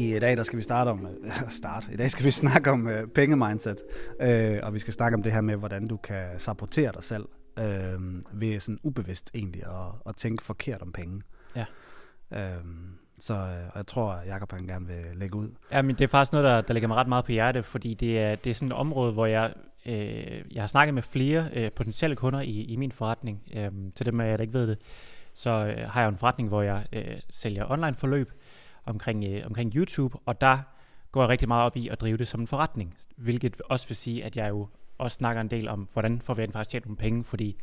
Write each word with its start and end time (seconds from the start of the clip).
I 0.00 0.18
dag 0.18 0.36
der 0.36 0.42
skal 0.42 0.56
vi 0.56 0.62
starte 0.62 0.88
om 0.88 1.06
start. 1.60 1.88
I 1.92 1.96
dag 1.96 2.10
skal 2.10 2.24
vi 2.24 2.30
snakke 2.30 2.70
om 2.70 2.88
øh, 2.88 3.06
pengemindset, 3.14 3.76
øh, 4.20 4.58
og 4.62 4.74
vi 4.74 4.78
skal 4.78 4.92
snakke 4.92 5.14
om 5.14 5.22
det 5.22 5.32
her 5.32 5.40
med, 5.40 5.56
hvordan 5.56 5.88
du 5.88 5.96
kan 5.96 6.38
sabotere 6.38 6.92
dig 6.92 7.02
selv 7.02 7.28
øh, 7.58 8.22
ved 8.32 8.60
sådan 8.60 8.78
ubevidst 8.82 9.30
egentlig 9.34 9.62
at, 9.62 9.94
at 10.06 10.16
tænke 10.16 10.44
forkert 10.44 10.82
om 10.82 10.92
penge. 10.92 11.22
Ja. 11.56 11.64
Øh, 12.32 12.64
så 13.18 13.34
øh, 13.34 13.70
jeg 13.76 13.86
tror, 13.86 14.12
at 14.12 14.28
Jacob 14.28 14.52
han 14.52 14.66
gerne 14.66 14.86
vil 14.86 15.04
lægge 15.14 15.36
ud. 15.36 15.48
Ja, 15.72 15.82
men 15.82 15.96
det 15.96 16.04
er 16.04 16.08
faktisk 16.08 16.32
noget, 16.32 16.44
der, 16.44 16.60
der 16.60 16.74
ligger 16.74 16.88
mig 16.88 16.96
ret 16.96 17.08
meget 17.08 17.24
på 17.24 17.32
hjerte, 17.32 17.62
fordi 17.62 17.94
det 17.94 18.18
er, 18.20 18.34
det 18.34 18.50
er 18.50 18.54
sådan 18.54 18.68
et 18.68 18.74
område, 18.74 19.12
hvor 19.12 19.26
jeg, 19.26 19.52
øh, 19.86 20.42
jeg 20.54 20.62
har 20.62 20.66
snakket 20.66 20.94
med 20.94 21.02
flere 21.02 21.48
øh, 21.54 21.72
potentielle 21.72 22.16
kunder 22.16 22.40
i, 22.40 22.64
i 22.64 22.76
min 22.76 22.92
forretning. 22.92 23.42
Øh, 23.54 23.70
til 23.96 24.06
dem 24.06 24.20
jer, 24.20 24.36
der 24.36 24.42
ikke 24.42 24.54
ved 24.54 24.66
det, 24.66 24.78
så 25.34 25.50
øh, 25.50 25.90
har 25.90 26.00
jeg 26.00 26.08
en 26.08 26.16
forretning, 26.16 26.48
hvor 26.48 26.62
jeg 26.62 26.86
øh, 26.92 27.16
sælger 27.30 27.70
online 27.70 27.94
forløb 27.94 28.28
omkring, 28.90 29.24
øh, 29.24 29.46
omkring 29.46 29.74
YouTube, 29.74 30.18
og 30.26 30.40
der 30.40 30.58
går 31.12 31.22
jeg 31.22 31.28
rigtig 31.28 31.48
meget 31.48 31.64
op 31.64 31.76
i 31.76 31.88
at 31.88 32.00
drive 32.00 32.16
det 32.16 32.28
som 32.28 32.40
en 32.40 32.46
forretning, 32.46 32.96
hvilket 33.16 33.62
også 33.68 33.88
vil 33.88 33.96
sige, 33.96 34.24
at 34.24 34.36
jeg 34.36 34.48
jo 34.48 34.68
også 34.98 35.14
snakker 35.14 35.40
en 35.40 35.50
del 35.50 35.68
om, 35.68 35.88
hvordan 35.92 36.20
får 36.20 36.34
vi 36.34 36.46
faktisk 36.52 36.70
tjent 36.70 36.84
nogle 36.84 36.96
penge, 36.96 37.24
fordi 37.24 37.56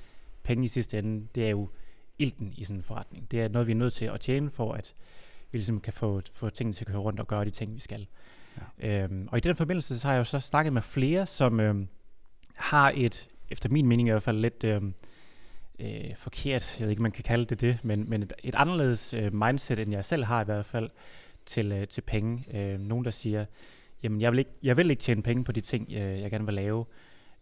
penge 0.43 0.65
i 0.65 0.67
sidste 0.67 0.99
ende, 0.99 1.27
det 1.35 1.45
er 1.45 1.49
jo 1.49 1.69
ilten 2.19 2.53
i 2.55 2.63
sådan 2.63 2.77
en 2.77 2.83
forretning. 2.83 3.31
Det 3.31 3.41
er 3.41 3.47
noget, 3.47 3.67
vi 3.67 3.71
er 3.71 3.75
nødt 3.75 3.93
til 3.93 4.05
at 4.05 4.19
tjene 4.19 4.49
for, 4.49 4.73
at 4.73 4.93
vi 5.51 5.57
ligesom 5.57 5.79
kan 5.79 5.93
få, 5.93 6.21
få 6.33 6.49
tingene 6.49 6.73
til 6.73 6.83
at 6.83 6.87
køre 6.87 6.97
rundt 6.97 7.19
og 7.19 7.27
gøre 7.27 7.45
de 7.45 7.49
ting, 7.49 7.75
vi 7.75 7.79
skal. 7.79 8.07
Ja. 8.81 9.03
Øhm, 9.03 9.27
og 9.31 9.37
i 9.37 9.41
den 9.41 9.55
forbindelse, 9.55 9.99
så 9.99 10.07
har 10.07 10.13
jeg 10.13 10.19
jo 10.19 10.23
så 10.23 10.39
snakket 10.39 10.73
med 10.73 10.81
flere, 10.81 11.25
som 11.25 11.59
øhm, 11.59 11.87
har 12.55 12.91
et, 12.95 13.29
efter 13.49 13.69
min 13.69 13.87
mening 13.87 14.07
i 14.07 14.11
hvert 14.11 14.23
fald 14.23 14.39
lidt 14.39 14.63
øhm, 14.63 14.93
øh, 15.79 16.15
forkert, 16.15 16.79
jeg 16.79 16.85
ved 16.85 16.89
ikke, 16.89 17.01
man 17.01 17.11
kan 17.11 17.23
kalde 17.23 17.45
det 17.45 17.61
det, 17.61 17.79
men, 17.83 18.09
men 18.09 18.23
et, 18.23 18.33
et 18.43 18.55
anderledes 18.55 19.13
øh, 19.13 19.33
mindset, 19.33 19.79
end 19.79 19.91
jeg 19.91 20.05
selv 20.05 20.23
har 20.23 20.41
i 20.41 20.45
hvert 20.45 20.65
fald, 20.65 20.89
til, 21.47 21.71
øh, 21.71 21.87
til 21.87 22.01
penge. 22.01 22.57
Øh, 22.57 22.79
nogen, 22.79 23.05
der 23.05 23.11
siger, 23.11 23.45
jamen 24.03 24.21
jeg 24.21 24.31
vil, 24.31 24.39
ikke, 24.39 24.51
jeg 24.63 24.77
vil 24.77 24.91
ikke 24.91 25.01
tjene 25.01 25.23
penge 25.23 25.43
på 25.43 25.51
de 25.51 25.61
ting, 25.61 25.87
øh, 25.91 26.21
jeg 26.21 26.31
gerne 26.31 26.45
vil 26.45 26.53
lave. 26.53 26.85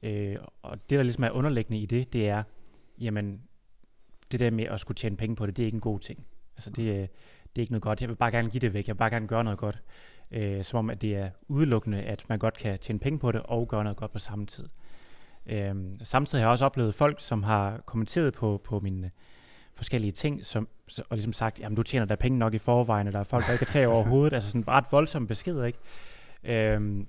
Øh, 0.04 0.36
og 0.62 0.78
det, 0.90 0.98
der 0.98 1.04
ligesom 1.04 1.24
er 1.24 1.30
underliggende 1.30 1.80
i 1.80 1.86
det, 1.86 2.14
det 2.14 2.30
er, 2.30 2.44
jamen 3.00 3.42
det 4.32 4.40
der 4.40 4.52
med 4.52 4.66
at 4.66 4.80
skulle 4.80 4.96
tjene 4.96 5.18
penge 5.18 5.36
på 5.36 5.46
det, 5.46 5.58
det 5.58 5.64
er 5.64 5.66
ikke 5.66 5.76
en 5.76 5.82
god 5.82 6.00
ting. 6.00 6.28
Altså 6.58 6.70
det, 6.70 6.84
øh, 6.84 7.08
det 7.56 7.62
er 7.62 7.62
ikke 7.62 7.74
noget 7.74 7.84
godt. 7.84 8.02
Jeg 8.02 8.10
vil 8.10 8.16
bare 8.16 8.32
gerne 8.32 8.50
give 8.50 8.62
det 8.62 8.74
væk. 8.74 8.88
Jeg 8.88 8.96
vil 8.96 9.00
bare 9.00 9.10
gerne 9.10 9.28
gøre 9.28 9.44
noget 9.44 9.60
godt. 9.60 9.82
Øh, 10.32 10.64
som 10.64 10.78
om, 10.78 10.90
at 10.90 11.02
det 11.02 11.16
er 11.16 11.30
udelukkende, 11.48 12.02
at 12.02 12.26
man 12.30 12.40
godt 12.40 12.58
kan 12.58 12.80
tjene 12.80 13.00
penge 13.00 13.20
på 13.20 13.32
det 13.32 13.42
og 13.44 13.68
gøre 13.68 13.84
noget 13.84 13.98
godt 13.98 14.12
på 14.12 14.20
samme 14.20 14.46
tid. 14.46 14.70
Øh, 15.46 15.76
samtidig 16.04 16.42
har 16.44 16.48
jeg 16.48 16.52
også 16.52 16.66
oplevet 16.66 16.96
folk, 16.96 17.22
som 17.22 17.44
har 17.44 17.78
kommenteret 17.78 18.34
på, 18.34 18.62
på 18.64 18.80
min, 18.80 19.06
forskellige 19.76 20.12
ting, 20.12 20.46
som, 20.46 20.68
og 20.98 21.18
ligesom 21.18 21.34
sagt, 21.34 21.60
jamen 21.60 21.76
du 21.76 21.84
tjener 21.84 22.06
da 22.06 22.16
penge 22.16 22.40
nok 22.40 22.54
i 22.54 22.58
forvejen, 22.58 23.08
og 23.08 23.14
der 23.14 23.20
er 23.20 23.24
folk, 23.24 23.46
der 23.46 23.52
ikke 23.52 23.66
kan 23.66 23.72
tage 23.72 23.88
overhovedet. 23.88 24.34
altså 24.34 24.52
sådan 24.52 24.68
ret 24.68 24.86
voldsomme 24.92 25.28
beskeder, 25.28 25.66
ikke? 25.66 25.80
Øh, 26.44 27.06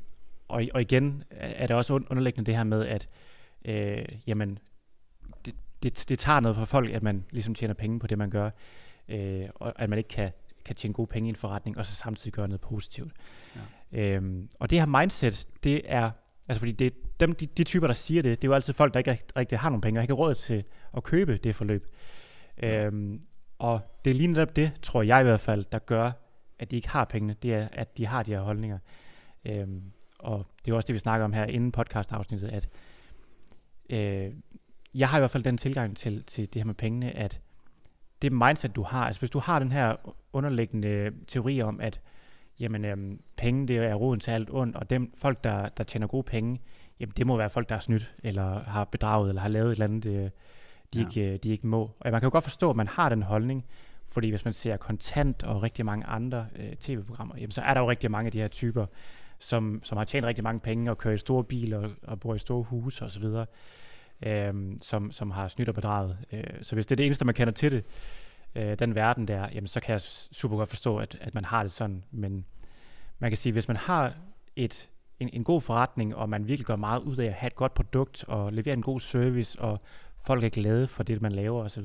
og, 0.49 0.65
og 0.75 0.81
igen 0.81 1.25
er 1.31 1.67
det 1.67 1.77
også 1.77 1.95
underliggende 1.95 2.47
det 2.47 2.57
her 2.57 2.65
med, 2.65 2.87
at 2.87 3.09
øh, 3.65 4.05
jamen, 4.27 4.59
det, 5.45 5.55
det, 5.83 6.05
det 6.09 6.19
tager 6.19 6.41
noget 6.41 6.57
for 6.57 6.65
folk, 6.65 6.91
at 6.91 7.03
man 7.03 7.25
ligesom 7.31 7.55
tjener 7.55 7.75
penge 7.75 7.99
på 7.99 8.07
det, 8.07 8.19
man 8.19 8.31
gør 8.31 8.51
øh, 9.09 9.49
og 9.55 9.73
at 9.77 9.91
man 9.91 9.99
ikke 9.99 10.09
kan, 10.09 10.31
kan 10.65 10.77
tjene 10.77 10.95
gode 10.95 11.07
penge 11.07 11.27
i 11.27 11.31
en 11.31 11.37
forretning, 11.37 11.79
og 11.79 11.87
så 11.87 11.95
samtidig 11.95 12.33
gøre 12.33 12.49
noget 12.49 12.61
positivt. 12.61 13.13
Ja. 13.93 14.15
Øhm, 14.15 14.49
og 14.59 14.71
det 14.71 14.79
her 14.79 14.87
mindset, 14.87 15.49
det 15.65 15.83
er, 15.85 16.11
altså 16.49 16.59
fordi 16.59 16.73
det, 16.73 17.21
dem, 17.21 17.35
de, 17.35 17.47
de 17.47 17.65
typer, 17.65 17.87
der 17.87 17.95
siger 17.95 18.23
det, 18.23 18.43
det 18.43 18.49
er 18.49 18.51
jo 18.51 18.55
altid 18.55 18.73
folk, 18.73 18.95
der 18.95 18.99
ikke 18.99 19.19
rigtig 19.37 19.59
har 19.59 19.69
nogen 19.69 19.81
penge, 19.81 20.01
og 20.01 20.05
ikke 20.05 20.13
har 20.13 20.19
råd 20.19 20.35
til 20.35 20.65
at 20.97 21.03
købe 21.03 21.37
det 21.37 21.55
forløb. 21.55 21.87
Øhm, 22.63 23.21
og 23.59 23.81
det 24.05 24.11
er 24.11 24.15
lige 24.15 24.27
netop 24.27 24.57
det, 24.57 24.73
tror 24.83 25.03
jeg 25.03 25.21
i 25.21 25.25
hvert 25.25 25.41
fald, 25.41 25.65
der 25.73 25.79
gør, 25.79 26.13
at 26.59 26.71
de 26.71 26.77
ikke 26.77 26.89
har 26.89 27.05
pengene, 27.05 27.37
det 27.43 27.55
er, 27.55 27.69
at 27.73 27.99
de 27.99 28.07
har 28.07 28.23
de 28.23 28.31
her 28.31 28.41
holdninger. 28.41 28.79
Øhm, 29.45 29.93
og 30.19 30.47
det 30.65 30.71
er 30.71 30.77
også 30.77 30.87
det, 30.87 30.95
vi 30.95 30.99
snakker 30.99 31.25
om 31.25 31.33
her 31.33 31.45
inden 31.45 31.73
podcast-afsnittet, 31.73 32.49
at 32.49 32.69
øh, 33.91 34.33
jeg 34.95 35.09
har 35.09 35.19
i 35.19 35.21
hvert 35.21 35.31
fald 35.31 35.45
den 35.45 35.59
tilgang 35.59 35.97
til, 35.97 36.25
til 36.25 36.55
det 36.55 36.63
her 36.63 36.67
med 36.67 36.75
pengene, 36.75 37.11
at 37.17 37.41
det 38.23 38.33
mindset, 38.33 38.77
du 38.77 38.83
har, 38.83 39.07
altså 39.07 39.21
hvis 39.21 39.31
du 39.31 39.39
har 39.39 39.59
den 39.59 39.73
her 39.73 39.97
underliggende 40.33 41.11
teori 41.27 41.63
om, 41.63 41.81
at 41.81 42.01
jamen, 42.61 42.85
øhm, 42.85 43.21
penge 43.37 43.69
det 43.69 43.77
er 43.77 43.95
roden 43.95 44.21
til 44.21 44.31
alt 44.31 44.49
ondt, 44.51 44.77
og 44.77 44.91
dem 44.91 45.13
folk, 45.19 45.45
der, 45.45 45.69
der 45.69 45.85
tjener 45.85 46.07
gode 46.07 46.23
penge, 46.23 46.61
jamen 47.01 47.13
det 47.17 47.27
må 47.27 47.37
være 47.37 47.51
folk, 47.51 47.69
der 47.69 47.75
har 47.75 47.81
snydt, 47.81 48.15
eller 48.23 48.65
har 48.65 48.85
bedraget, 48.85 49.29
eller 49.29 49.43
har 49.43 49.49
lavet 49.49 49.69
et 49.69 49.73
eller 49.73 49.85
andet, 49.85 50.07
øh, 50.07 50.31
de, 50.95 50.99
ja. 50.99 51.07
ikke, 51.07 51.37
de 51.37 51.49
ikke 51.49 51.67
må. 51.67 51.81
Og 52.01 52.11
man 52.11 52.21
kan 52.21 52.27
jo 52.27 52.33
godt 52.33 52.45
forstå, 52.45 52.71
at 52.71 52.77
man 52.77 52.89
har 52.89 53.09
den 53.09 53.23
holdning, 53.23 53.65
fordi 54.09 54.31
hvis 54.31 54.45
man 54.45 54.55
ser 54.55 54.77
kontant 54.77 55.43
og 55.43 55.63
rigtig 55.63 55.85
mange 55.85 56.07
andre 56.07 56.47
øh, 56.57 56.77
tv-programmer, 56.77 57.35
jamen 57.37 57.51
så 57.51 57.61
er 57.63 57.75
der 57.75 57.81
jo 57.81 57.91
rigtig 57.91 58.11
mange 58.11 58.27
af 58.27 58.33
de 58.33 58.39
her 58.39 58.49
typer, 58.49 58.87
som, 59.39 59.81
som 59.85 59.99
har 59.99 60.05
tjent 60.05 60.27
rigtig 60.27 60.45
mange 60.45 60.61
penge 60.61 60.91
og 60.91 60.99
kører 60.99 61.15
i 61.15 61.19
store 61.19 61.45
biler 61.45 61.79
og, 61.79 61.91
og 62.03 62.21
bor 62.21 62.35
i 62.35 62.39
store 62.39 62.63
huse 62.63 63.05
osv., 63.05 63.25
øh, 64.27 64.55
som, 64.81 65.13
som 65.13 65.31
har 65.31 65.49
snydt 65.49 65.69
og 65.69 65.75
bedraget. 65.75 66.19
Øh, 66.33 66.45
så 66.63 66.75
hvis 66.75 66.87
det 66.87 66.95
er 66.95 66.97
det 66.97 67.07
eneste, 67.07 67.25
man 67.25 67.35
kender 67.35 67.53
til 67.53 67.73
det, 67.73 67.85
øh, 68.55 68.79
den 68.79 68.95
verden 68.95 69.29
der, 69.29 69.49
jamen 69.55 69.67
så 69.67 69.81
kan 69.81 69.93
jeg 69.93 70.01
super 70.01 70.57
godt 70.57 70.69
forstå, 70.69 70.99
at, 70.99 71.19
at 71.21 71.35
man 71.35 71.45
har 71.45 71.63
det 71.63 71.73
sådan. 71.73 72.05
Men 72.11 72.47
man 73.19 73.31
kan 73.31 73.39
sige, 73.39 73.53
hvis 73.53 73.69
man 73.69 73.77
har 73.77 74.15
et, 74.57 74.89
en, 75.21 75.31
en 75.33 75.45
god 75.45 75.61
forretning, 75.61 76.17
og 76.17 76.29
man 76.29 76.49
virkelig 76.49 76.67
gør 76.67 76.77
meget 76.77 77.01
ud 77.01 77.17
af 77.17 77.27
at 77.27 77.33
have 77.33 77.47
et 77.47 77.55
godt 77.55 77.75
produkt, 77.75 78.25
og 78.29 78.53
levere 78.53 78.75
en 78.75 78.83
god 78.83 79.01
service, 79.01 79.61
og 79.61 79.81
folk 80.27 80.45
er 80.45 80.49
glade 80.49 80.87
for 80.87 81.03
det, 81.03 81.23
man 81.23 81.33
laver 81.33 81.65
osv., 81.65 81.85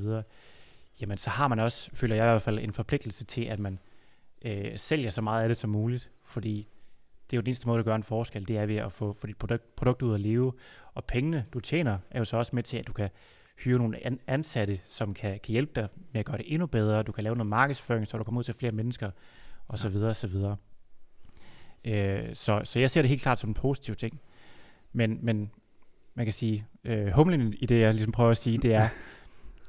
jamen 1.02 1.18
så 1.18 1.30
har 1.30 1.48
man 1.48 1.60
også, 1.60 1.90
føler 1.94 2.16
jeg 2.16 2.26
i 2.26 2.30
hvert 2.30 2.42
fald, 2.42 2.60
en 2.60 2.74
forpligtelse 2.74 3.26
til, 3.26 3.42
at 3.42 3.60
man 3.60 3.80
øh, 4.42 4.78
sælger 4.78 5.10
så 5.10 5.22
meget 5.22 5.44
af 5.44 5.50
det 5.50 5.58
som 5.58 5.70
muligt, 5.70 6.12
fordi 6.24 6.68
det 7.30 7.34
er 7.34 7.38
jo 7.38 7.42
den 7.42 7.48
eneste 7.48 7.68
måde, 7.68 7.80
at 7.80 7.86
gøre 7.86 7.96
en 7.96 8.04
forskel, 8.04 8.48
det 8.48 8.58
er 8.58 8.66
ved 8.66 8.76
at 8.76 8.92
få, 8.92 9.14
få 9.14 9.28
dit 9.28 9.38
produkt, 9.38 9.76
produkt 9.76 10.02
ud 10.02 10.14
at 10.14 10.20
leve, 10.20 10.54
og 10.94 11.06
pengene, 11.06 11.46
du 11.54 11.60
tjener, 11.60 11.98
er 12.12 12.20
jo 12.20 12.26
så 12.26 12.38
også 12.38 12.56
med 12.56 12.64
til, 12.64 12.78
at 12.78 12.88
du 12.88 12.94
kan 12.94 13.10
hyre 13.58 13.78
nogle 13.78 14.06
an- 14.06 14.20
ansatte, 14.28 14.80
som 14.86 15.14
kan, 15.14 15.40
kan 15.44 15.52
hjælpe 15.52 15.72
dig 15.76 15.88
med 16.12 16.20
at 16.20 16.26
gøre 16.26 16.38
det 16.38 16.54
endnu 16.54 16.66
bedre. 16.66 17.04
Du 17.04 17.12
kan 17.12 17.24
lave 17.24 17.36
noget 17.36 17.50
markedsføring, 17.50 18.08
så 18.08 18.18
du 18.18 18.24
kommer 18.24 18.40
ud 18.40 18.44
til 18.44 18.54
flere 18.54 18.72
mennesker, 18.72 19.12
og 19.68 19.80
så 19.80 19.90
videre, 19.90 20.10
og 20.10 20.16
så 20.16 20.28
videre. 20.28 20.58
Øh, 21.86 22.36
så, 22.36 22.62
så 22.64 22.80
jeg 22.80 22.92
ser 22.92 23.02
det 23.02 23.10
helt 23.10 23.22
klart 23.22 23.40
som 23.40 23.50
en 23.50 23.54
positiv 23.54 23.96
ting. 23.96 24.22
Men, 24.94 25.20
men 25.22 25.52
man 26.16 26.26
kan 26.26 26.34
sige, 26.34 26.68
øh, 26.84 27.08
humlen 27.08 27.54
i 27.60 27.66
det, 27.66 27.80
jeg 27.80 27.94
ligesom 27.94 28.12
prøver 28.12 28.32
at 28.32 28.38
sige, 28.38 28.58
det 28.58 28.74
er, 28.74 28.88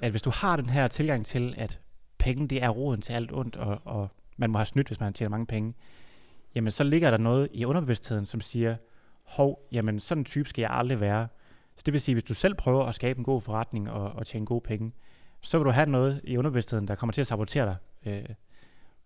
at 0.00 0.10
hvis 0.10 0.22
du 0.22 0.30
har 0.30 0.56
den 0.56 0.68
her 0.68 0.88
tilgang 0.88 1.26
til, 1.26 1.54
at 1.58 1.80
penge, 2.18 2.48
det 2.48 2.62
er 2.62 2.68
roden 2.68 3.00
til 3.00 3.12
alt 3.12 3.32
ondt, 3.32 3.56
og, 3.56 3.80
og 3.84 4.08
man 4.36 4.50
må 4.50 4.58
have 4.58 4.66
snydt, 4.66 4.86
hvis 4.86 5.00
man 5.00 5.12
tjener 5.12 5.30
mange 5.30 5.46
penge, 5.46 5.74
jamen 6.54 6.70
så 6.70 6.84
ligger 6.84 7.10
der 7.10 7.18
noget 7.18 7.48
i 7.52 7.64
underbevidstheden, 7.64 8.26
som 8.26 8.40
siger, 8.40 8.76
hov, 9.22 9.68
jamen 9.72 10.00
sådan 10.00 10.20
en 10.20 10.24
type 10.24 10.48
skal 10.48 10.62
jeg 10.62 10.70
aldrig 10.70 11.00
være. 11.00 11.28
Så 11.76 11.82
det 11.86 11.92
vil 11.92 12.00
sige, 12.00 12.14
hvis 12.14 12.24
du 12.24 12.34
selv 12.34 12.54
prøver 12.54 12.84
at 12.84 12.94
skabe 12.94 13.18
en 13.18 13.24
god 13.24 13.40
forretning 13.40 13.90
og, 13.90 14.12
og 14.12 14.26
tjene 14.26 14.46
gode 14.46 14.60
penge, 14.60 14.92
så 15.40 15.58
vil 15.58 15.64
du 15.64 15.70
have 15.70 15.90
noget 15.90 16.20
i 16.24 16.36
underbevidstheden, 16.36 16.88
der 16.88 16.94
kommer 16.94 17.12
til 17.12 17.20
at 17.20 17.26
sabotere 17.26 17.66
dig, 17.66 17.76
øh, 18.12 18.34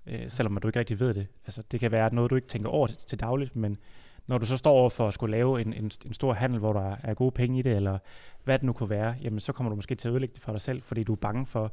øh, 0.06 0.31
selvom 0.31 0.56
du 0.56 0.69
ikke 0.69 0.78
rigtig 0.78 1.00
ved 1.00 1.15
det. 1.15 1.27
Altså, 1.47 1.62
det 1.71 1.81
kan 1.81 1.93
være 1.93 2.15
noget, 2.15 2.31
du 2.31 2.34
ikke 2.37 2.49
tænker 2.49 2.69
over 2.69 2.87
til, 2.87 2.97
til 2.97 3.21
dagligt, 3.21 3.56
men 3.56 3.78
når 4.26 4.38
du 4.38 4.47
så 4.47 4.56
står 4.56 4.72
over 4.72 4.91
for 4.91 5.09
at 5.09 5.14
skulle 5.14 5.31
lave 5.31 5.60
en, 5.60 5.72
en, 5.72 5.91
en 6.06 6.12
stor 6.12 6.32
handel, 6.32 6.59
hvor 6.59 6.72
der 6.72 6.97
er 7.03 7.14
gode 7.14 7.31
penge 7.31 7.59
i 7.59 7.62
det, 7.62 7.76
eller 7.76 7.98
hvad 8.44 8.59
det 8.59 8.66
nu 8.66 8.72
kunne 8.72 8.91
være, 8.91 9.14
jamen 9.22 9.41
så 9.41 9.53
kommer 9.53 9.70
du 9.70 9.76
måske 9.76 9.94
til 9.94 10.09
at 10.09 10.12
ødelægge 10.12 10.34
det 10.34 10.42
for 10.42 10.53
dig 10.53 10.60
selv, 10.60 10.82
fordi 10.82 11.04
du 11.04 11.12
er 11.12 11.16
bange 11.16 11.47
for 11.47 11.72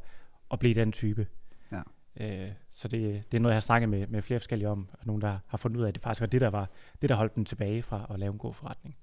at 0.52 0.60
blive 0.60 0.74
den 0.74 0.92
type. 0.92 1.28
Ja. 1.72 1.82
Øh, 2.18 2.52
så 2.70 2.88
det, 2.88 3.32
det 3.32 3.38
er 3.38 3.42
noget, 3.42 3.54
jeg 3.54 3.56
har 3.56 3.62
snakket 3.62 3.90
med, 3.90 4.08
med 4.08 4.22
flere 4.22 4.40
forskellige 4.40 4.70
om, 4.70 4.88
og 4.94 5.08
nogen, 5.08 5.22
der 5.22 5.38
har 5.48 5.58
fundet 5.58 5.78
ud 5.78 5.84
af, 5.84 5.88
at 5.88 5.96
det 5.96 6.04
faktisk 6.04 6.22
var 6.22 6.28
det, 6.28 6.42
der 6.42 6.50
var 6.50 6.70
det, 7.02 7.10
der 7.10 7.16
holdt 7.16 7.36
dem 7.36 7.46
tilbage 7.46 7.82
fra 7.82 8.08
at 8.10 8.20
lave 8.20 8.32
en 8.32 8.38
god 8.38 8.54
forretning. 8.54 8.96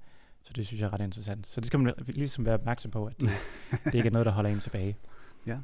Så 0.42 0.52
det 0.52 0.66
synes 0.66 0.80
jeg 0.80 0.86
er 0.86 0.92
ret 0.92 1.00
interessant. 1.00 1.46
Så 1.46 1.60
det 1.60 1.66
skal 1.66 1.80
man 1.80 1.94
ligesom 2.06 2.44
være 2.44 2.54
opmærksom 2.54 2.90
på, 2.90 3.06
at 3.06 3.20
det, 3.20 3.30
det 3.84 3.94
ikke 3.94 4.06
er 4.06 4.12
noget, 4.12 4.26
der 4.26 4.32
holder 4.32 4.50
en 4.50 4.60
tilbage. 4.60 4.96
Ja. 5.46 5.58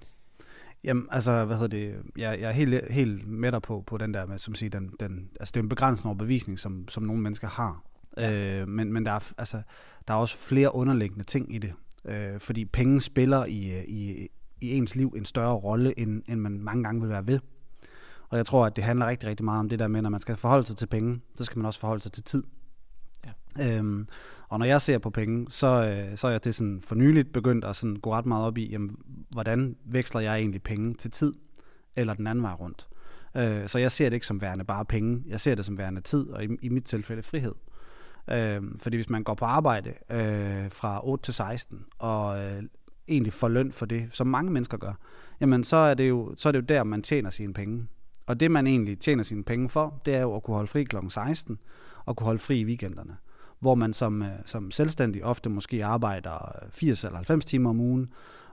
Jamen, 0.87 1.09
altså, 1.11 1.45
hvad 1.45 1.57
hedder 1.57 1.79
det, 1.79 1.95
jeg, 2.19 2.41
jeg 2.41 2.49
er 2.49 2.53
helt, 2.53 2.93
helt 2.93 3.29
med 3.29 3.53
dig 3.53 3.63
på, 3.63 3.85
på 3.87 3.97
den 3.97 4.15
der 4.15 4.27
med, 4.27 4.39
som 4.39 4.55
siger, 4.55 4.71
den, 4.71 4.91
den, 5.01 5.29
altså 5.41 5.53
det 5.53 5.61
er 5.61 5.63
en 5.63 5.69
begrænsende 5.69 6.09
overbevisning, 6.09 6.59
som, 6.59 6.89
som 6.89 7.03
nogle 7.03 7.23
mennesker 7.23 7.49
har. 7.49 7.83
Ja. 8.17 8.61
Øh, 8.61 8.69
men, 8.69 8.93
men 8.93 9.07
der 9.07 9.13
er, 9.13 9.33
altså, 9.39 9.63
der 10.09 10.15
er 10.15 10.19
også 10.19 10.37
flere 10.37 10.75
underliggende 10.75 11.25
ting 11.25 11.55
i 11.55 11.59
det. 11.59 11.73
Øh, 12.05 12.41
fordi 12.41 12.65
penge 12.65 13.01
spiller 13.01 13.45
i, 13.45 13.85
i, 13.87 14.29
i 14.61 14.71
ens 14.71 14.97
liv 14.97 15.15
en 15.17 15.25
større 15.25 15.55
rolle, 15.55 15.99
end, 15.99 16.23
end 16.29 16.41
man 16.41 16.61
mange 16.61 16.85
gange 16.85 17.01
vil 17.01 17.11
være 17.11 17.27
ved. 17.27 17.41
Og 18.29 18.37
jeg 18.37 18.47
tror, 18.47 18.67
at 18.67 18.77
det 18.77 18.85
handler 18.85 19.07
rigtig, 19.07 19.29
rigtig 19.29 19.45
meget 19.45 19.61
om 19.61 19.69
det 19.69 19.79
der 19.79 19.89
med, 19.89 20.03
når 20.03 20.11
man 20.11 20.21
skal 20.21 20.37
forholde 20.37 20.67
sig 20.67 20.77
til 20.77 20.87
penge, 20.87 21.21
så 21.37 21.45
skal 21.45 21.59
man 21.59 21.67
også 21.67 21.81
forholde 21.81 22.03
sig 22.03 22.13
til 22.13 22.23
tid. 22.23 22.43
Øhm, 23.63 24.07
og 24.49 24.59
når 24.59 24.67
jeg 24.67 24.83
ser 24.83 24.99
på 24.99 25.11
penge, 25.11 25.47
så, 25.51 25.67
øh, 25.67 26.17
så 26.17 26.27
er 26.27 26.31
jeg 26.31 26.45
det 26.45 26.55
sådan 26.55 26.81
for 26.85 26.95
nyligt 26.95 27.33
begyndt 27.33 27.65
at 27.65 27.77
sådan 27.77 27.97
gå 27.97 28.13
ret 28.13 28.27
meget 28.27 28.47
op 28.47 28.59
i, 28.59 28.71
jamen, 28.71 28.97
hvordan 29.31 29.77
veksler 29.85 30.21
jeg 30.21 30.39
egentlig 30.39 30.63
penge 30.63 30.95
til 30.95 31.11
tid, 31.11 31.35
eller 31.97 32.15
den 32.15 32.27
anden 32.27 32.43
vej 32.43 32.53
rundt. 32.53 32.89
Øh, 33.37 33.69
så 33.69 33.79
jeg 33.79 33.93
ser 33.93 34.09
det 34.09 34.17
ikke 34.17 34.27
som 34.27 34.41
værende 34.41 34.65
bare 34.65 34.85
penge, 34.85 35.23
jeg 35.27 35.41
ser 35.41 35.55
det 35.55 35.65
som 35.65 35.79
værende 35.79 36.01
tid, 36.01 36.29
og 36.29 36.45
i, 36.45 36.49
i 36.63 36.69
mit 36.69 36.85
tilfælde 36.85 37.23
frihed. 37.23 37.55
Øh, 38.31 38.63
fordi 38.77 38.97
hvis 38.97 39.11
man 39.11 39.23
går 39.23 39.35
på 39.35 39.45
arbejde 39.45 39.93
øh, 40.11 40.71
fra 40.71 41.09
8 41.09 41.25
til 41.25 41.35
16, 41.35 41.85
og 41.99 42.45
øh, 42.45 42.63
egentlig 43.09 43.33
får 43.33 43.49
løn 43.49 43.73
for 43.73 43.87
det, 43.87 44.09
som 44.11 44.27
mange 44.27 44.53
mennesker 44.53 44.77
gør, 44.77 44.93
jamen 45.41 45.65
så 45.65 45.77
er 45.77 45.95
det 45.95 46.09
jo, 46.09 46.35
så 46.37 46.49
er 46.49 46.53
det 46.53 46.59
jo 46.59 46.65
der, 46.65 46.85
man 46.85 47.03
tjener 47.03 47.31
sine 47.31 47.55
penge. 47.55 47.87
Og 48.27 48.41
det, 48.41 48.51
man 48.51 48.67
egentlig 48.67 48.99
tjener 48.99 49.23
sine 49.23 49.45
penge 49.45 49.69
for, 49.69 50.03
det 50.05 50.15
er 50.15 50.21
jo 50.21 50.37
at 50.37 50.43
kunne 50.43 50.55
holde 50.55 50.69
fri 50.69 50.85
kl. 50.85 50.97
16 51.09 51.59
og 52.05 52.17
kunne 52.17 52.25
holde 52.25 52.39
fri 52.39 52.61
i 52.61 52.65
weekenderne. 52.65 53.17
Hvor 53.61 53.75
man 53.75 53.93
som, 53.93 54.23
øh, 54.23 54.29
som 54.45 54.71
selvstændig 54.71 55.25
ofte 55.25 55.51
måske 55.51 55.85
arbejder 55.85 56.53
80 56.71 57.05
eller 57.05 57.17
90 57.17 57.45
timer 57.45 57.71
om 57.71 57.81
ugen, 57.81 58.09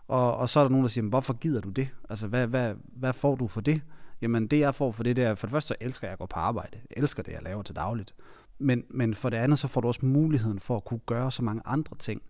og, 0.07 0.38
og 0.38 0.50
så 0.50 0.59
er 0.59 0.63
der 0.63 0.69
nogen, 0.69 0.83
der 0.83 0.89
siger, 0.89 1.09
hvorfor 1.09 1.33
gider 1.33 1.61
du 1.61 1.69
det? 1.69 1.89
Altså, 2.09 2.27
hvad, 2.27 2.47
hvad, 2.47 2.75
hvad 2.85 3.13
får 3.13 3.35
du 3.35 3.47
for 3.47 3.61
det? 3.61 3.81
Jamen, 4.21 4.47
det 4.47 4.59
jeg 4.59 4.75
får 4.75 4.91
for 4.91 5.03
det, 5.03 5.15
der, 5.15 5.35
for 5.35 5.47
det 5.47 5.51
første 5.51 5.67
så 5.67 5.75
elsker 5.81 6.07
jeg 6.07 6.13
at 6.13 6.19
gå 6.19 6.25
på 6.25 6.39
arbejde. 6.39 6.77
Jeg 6.89 7.01
elsker 7.01 7.23
det, 7.23 7.31
jeg 7.31 7.44
laver 7.44 7.61
til 7.61 7.75
dagligt. 7.75 8.15
Men, 8.59 8.83
men 8.89 9.13
for 9.13 9.29
det 9.29 9.38
andet, 9.38 9.59
så 9.59 9.67
får 9.67 9.81
du 9.81 9.88
også 9.88 10.05
muligheden 10.05 10.59
for 10.59 10.77
at 10.77 10.85
kunne 10.85 11.00
gøre 11.05 11.31
så 11.31 11.44
mange 11.44 11.61
andre 11.65 11.97
ting. 11.97 12.21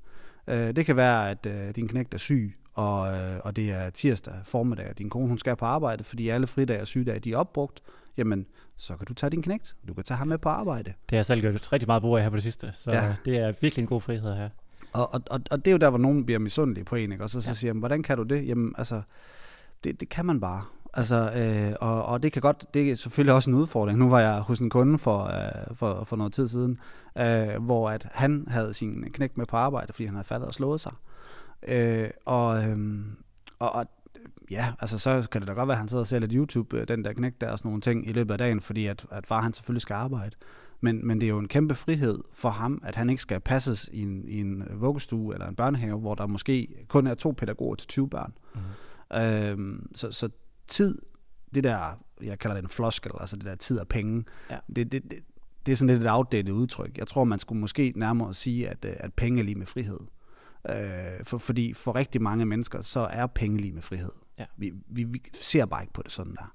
Øh, 0.47 0.75
det 0.75 0.85
kan 0.85 0.95
være, 0.95 1.29
at 1.29 1.45
øh, 1.45 1.75
din 1.75 1.87
knægt 1.87 2.13
er 2.13 2.17
syg, 2.17 2.55
og, 2.73 3.13
øh, 3.13 3.39
og 3.43 3.55
det 3.55 3.71
er 3.71 3.89
tirsdag 3.89 4.33
formiddag, 4.43 4.89
og 4.89 4.97
din 4.97 5.09
kone 5.09 5.27
hun 5.27 5.37
skal 5.37 5.55
på 5.55 5.65
arbejde, 5.65 6.03
fordi 6.03 6.29
alle 6.29 6.47
fridage 6.47 6.81
og 6.81 6.87
sygedage 6.87 7.19
de 7.19 7.33
er 7.33 7.37
opbrugt, 7.37 7.81
jamen 8.17 8.45
så 8.77 8.97
kan 8.97 9.05
du 9.07 9.13
tage 9.13 9.29
din 9.29 9.41
knægt, 9.41 9.75
du 9.87 9.93
kan 9.93 10.03
tage 10.03 10.17
ham 10.17 10.27
med 10.27 10.37
på 10.37 10.49
arbejde. 10.49 10.89
Det 10.89 11.11
har 11.11 11.17
jeg 11.17 11.25
selv 11.25 11.41
gjort 11.41 11.73
rigtig 11.73 11.87
meget 11.87 12.01
brug 12.01 12.17
af 12.17 12.23
her 12.23 12.29
på 12.29 12.35
det 12.35 12.43
sidste, 12.43 12.71
så 12.75 12.91
ja. 12.91 13.15
det 13.25 13.37
er 13.37 13.53
virkelig 13.61 13.83
en 13.83 13.87
god 13.87 14.01
frihed 14.01 14.35
her. 14.35 14.49
Og, 14.93 15.13
og, 15.13 15.21
og, 15.29 15.41
og 15.51 15.65
det 15.65 15.67
er 15.67 15.71
jo 15.71 15.77
der, 15.77 15.89
hvor 15.89 15.99
nogen 15.99 16.25
bliver 16.25 16.39
misundelige 16.39 16.85
på 16.85 16.95
en, 16.95 17.11
ikke? 17.11 17.23
og 17.23 17.29
så, 17.29 17.41
så 17.41 17.49
ja. 17.49 17.53
siger 17.53 17.73
man, 17.73 17.79
hvordan 17.79 18.03
kan 18.03 18.17
du 18.17 18.23
det? 18.23 18.47
Jamen 18.47 18.75
altså, 18.77 19.01
det, 19.83 19.99
det 19.99 20.09
kan 20.09 20.25
man 20.25 20.39
bare. 20.39 20.63
Altså, 20.93 21.31
øh, 21.35 21.75
og, 21.81 22.05
og 22.05 22.23
det 22.23 22.31
kan 22.31 22.41
godt, 22.41 22.65
det 22.73 22.91
er 22.91 22.95
selvfølgelig 22.95 23.33
også 23.33 23.49
en 23.49 23.55
udfordring. 23.55 23.99
Nu 23.99 24.09
var 24.09 24.19
jeg 24.19 24.39
hos 24.39 24.59
en 24.59 24.69
kunde 24.69 24.97
for, 24.97 25.23
øh, 25.23 25.75
for, 25.75 26.03
for 26.03 26.15
noget 26.15 26.33
tid 26.33 26.47
siden, 26.47 26.79
øh, 27.17 27.63
hvor 27.63 27.89
at 27.89 28.07
han 28.11 28.47
havde 28.47 28.73
sin 28.73 29.11
knæk 29.13 29.37
med 29.37 29.45
på 29.45 29.57
arbejde, 29.57 29.93
fordi 29.93 30.05
han 30.05 30.15
havde 30.15 30.27
faldet 30.27 30.47
og 30.47 30.53
slået 30.53 30.81
sig. 30.81 30.93
Øh, 31.67 32.09
og, 32.25 32.63
øh, 32.63 32.77
og, 33.59 33.71
og 33.71 33.85
ja, 34.53 34.73
altså 34.79 34.99
så 34.99 35.27
kan 35.31 35.41
det 35.41 35.47
da 35.47 35.53
godt 35.53 35.67
være, 35.67 35.75
at 35.75 35.79
han 35.79 35.87
sidder 35.87 36.01
og 36.01 36.07
ser 36.07 36.19
lidt 36.19 36.31
YouTube, 36.35 36.77
øh, 36.77 36.87
den 36.87 37.05
der 37.05 37.13
knæk 37.13 37.33
der 37.41 37.49
og 37.49 37.59
sådan 37.59 37.69
nogle 37.69 37.81
ting 37.81 38.09
i 38.09 38.11
løbet 38.11 38.31
af 38.31 38.37
dagen, 38.37 38.61
fordi 38.61 38.85
at, 38.85 39.05
at 39.11 39.27
far 39.27 39.41
han 39.41 39.53
selvfølgelig 39.53 39.81
skal 39.81 39.93
arbejde. 39.93 40.35
Men, 40.81 41.07
men 41.07 41.21
det 41.21 41.27
er 41.27 41.29
jo 41.29 41.39
en 41.39 41.47
kæmpe 41.47 41.75
frihed 41.75 42.19
for 42.33 42.49
ham, 42.49 42.81
at 42.83 42.95
han 42.95 43.09
ikke 43.09 43.21
skal 43.21 43.39
passes 43.39 43.89
i 43.93 44.01
en, 44.01 44.27
i 44.27 44.39
en 44.39 44.63
vuggestue 44.75 45.33
eller 45.33 45.47
en 45.47 45.55
børnehave, 45.55 45.99
hvor 45.99 46.15
der 46.15 46.27
måske 46.27 46.85
kun 46.87 47.07
er 47.07 47.13
to 47.13 47.31
pædagoger 47.37 47.75
til 47.75 47.87
20 47.87 48.09
børn. 48.09 48.33
Mm. 48.55 49.17
Øhm, 49.17 49.89
så, 49.95 50.11
så 50.11 50.29
tid, 50.67 50.99
det 51.55 51.63
der, 51.63 51.99
jeg 52.23 52.39
kalder 52.39 52.55
det 52.55 52.63
en 52.63 52.69
floskel, 52.69 53.11
altså 53.19 53.35
det 53.35 53.45
der 53.45 53.55
tid 53.55 53.79
og 53.79 53.87
penge, 53.87 54.23
ja. 54.49 54.57
det, 54.75 54.91
det, 54.91 55.03
det, 55.03 55.19
det 55.65 55.71
er 55.71 55.75
sådan 55.75 55.95
lidt 55.95 56.05
et 56.05 56.11
outdated 56.11 56.53
udtryk. 56.53 56.97
Jeg 56.97 57.07
tror, 57.07 57.23
man 57.23 57.39
skulle 57.39 57.59
måske 57.59 57.93
nærmere 57.95 58.33
sige, 58.33 58.69
at, 58.69 58.85
øh, 58.85 58.93
at 58.97 59.13
penge 59.13 59.39
er 59.39 59.43
lige 59.43 59.55
med 59.55 59.65
frihed. 59.65 59.99
Øh, 60.69 60.75
for, 61.23 61.37
fordi 61.37 61.73
for 61.73 61.95
rigtig 61.95 62.21
mange 62.21 62.45
mennesker, 62.45 62.81
så 62.81 62.99
er 62.99 63.27
penge 63.27 63.57
lige 63.57 63.73
med 63.73 63.81
frihed. 63.81 64.11
Ja. 64.39 64.45
Vi, 64.57 64.73
vi, 64.87 65.03
vi 65.03 65.21
ser 65.33 65.65
bare 65.65 65.83
ikke 65.83 65.93
på 65.93 66.01
det 66.01 66.11
sådan 66.11 66.35
der. 66.35 66.53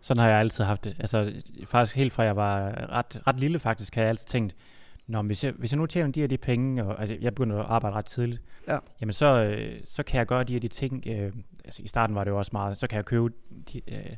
Sådan 0.00 0.20
har 0.20 0.28
jeg 0.28 0.38
altid 0.38 0.64
haft 0.64 0.84
det. 0.84 0.96
Altså 0.98 1.32
faktisk 1.64 1.96
helt 1.96 2.12
fra 2.12 2.22
jeg 2.22 2.36
var 2.36 2.70
ret, 2.90 3.22
ret 3.26 3.40
lille 3.40 3.58
faktisk, 3.58 3.94
har 3.94 4.02
jeg 4.02 4.08
altid 4.08 4.26
tænkt, 4.26 4.56
Nå, 5.06 5.22
hvis 5.22 5.44
jeg, 5.44 5.52
hvis 5.52 5.72
jeg 5.72 5.78
nu 5.78 5.86
tjener 5.86 6.12
de 6.12 6.20
her 6.20 6.26
de 6.26 6.38
penge, 6.38 6.84
og 6.84 7.00
altså, 7.00 7.16
jeg 7.20 7.34
begynder 7.34 7.58
at 7.58 7.66
arbejde 7.68 7.96
ret 7.96 8.04
tidligt, 8.04 8.42
ja. 8.68 8.78
jamen 9.00 9.12
så, 9.12 9.44
øh, 9.44 9.80
så 9.84 10.02
kan 10.02 10.18
jeg 10.18 10.26
gøre 10.26 10.44
de 10.44 10.52
her 10.52 10.60
de 10.60 10.68
ting, 10.68 11.04
øh, 11.06 11.32
altså 11.64 11.82
i 11.82 11.88
starten 11.88 12.16
var 12.16 12.24
det 12.24 12.30
jo 12.30 12.38
også 12.38 12.50
meget, 12.52 12.78
så 12.78 12.86
kan 12.86 12.96
jeg 12.96 13.04
købe 13.04 13.28
de, 13.72 13.80
øh, 13.88 14.16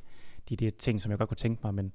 de, 0.48 0.56
de 0.56 0.70
ting, 0.70 1.00
som 1.00 1.10
jeg 1.10 1.18
godt 1.18 1.28
kunne 1.28 1.36
tænke 1.36 1.60
mig, 1.64 1.74
men 1.74 1.92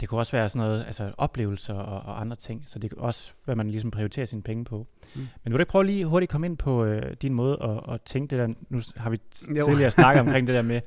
det 0.00 0.08
kunne 0.08 0.20
også 0.20 0.32
være 0.32 0.48
sådan 0.48 0.68
noget, 0.68 0.84
altså 0.86 1.12
oplevelser 1.16 1.74
og, 1.74 2.02
og 2.02 2.20
andre 2.20 2.36
ting, 2.36 2.62
så 2.66 2.78
det 2.78 2.90
kan 2.90 2.98
også, 2.98 3.32
hvad 3.44 3.56
man 3.56 3.70
ligesom 3.70 3.90
prioriterer 3.90 4.26
sine 4.26 4.42
penge 4.42 4.64
på. 4.64 4.86
Mm. 5.14 5.20
Men 5.20 5.28
vil 5.44 5.52
du 5.52 5.58
ikke 5.58 5.70
prøve 5.70 5.84
lige 5.84 6.06
hurtigt 6.06 6.30
komme 6.30 6.46
ind 6.46 6.56
på 6.56 6.84
øh, 6.84 7.16
din 7.22 7.34
måde 7.34 7.58
at, 7.62 7.94
at 7.94 8.02
tænke 8.02 8.36
det 8.36 8.48
der, 8.48 8.54
nu 8.68 8.80
har 8.96 9.10
vi 9.10 9.18
jo. 9.56 9.66
tidligere 9.66 9.90
snakket 10.00 10.20
omkring 10.20 10.46
det 10.46 10.54
der 10.54 10.62
med, 10.62 10.80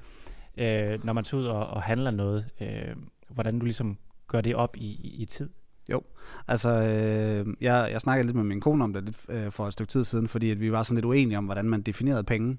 øh, 0.58 1.06
når 1.06 1.13
man 1.13 1.24
tager 1.24 1.42
ud 1.42 1.48
og, 1.48 1.68
og 1.68 1.81
handler 1.81 2.12
noget, 2.12 2.46
øh, 2.62 2.96
hvordan 3.30 3.60
du 3.60 3.66
ligesom 3.66 3.98
gør 4.28 4.42
det 4.42 4.56
op 4.56 4.78
i, 4.78 4.86
i, 4.86 5.22
i 5.22 5.25
tid? 5.25 5.50
Jo, 5.91 6.01
altså 6.47 6.69
øh, 6.69 7.53
jeg, 7.61 7.89
jeg 7.91 8.01
snakkede 8.01 8.27
lidt 8.27 8.35
med 8.35 8.43
min 8.43 8.61
kone 8.61 8.83
om 8.83 8.93
det 8.93 9.03
lidt, 9.03 9.17
øh, 9.29 9.51
for 9.51 9.67
et 9.67 9.73
stykke 9.73 9.91
tid 9.91 10.03
siden, 10.03 10.27
fordi 10.27 10.51
at 10.51 10.59
vi 10.59 10.71
var 10.71 10.83
sådan 10.83 10.95
lidt 10.95 11.05
uenige 11.05 11.38
om, 11.38 11.45
hvordan 11.45 11.69
man 11.69 11.81
definerede 11.81 12.23
penge. 12.23 12.57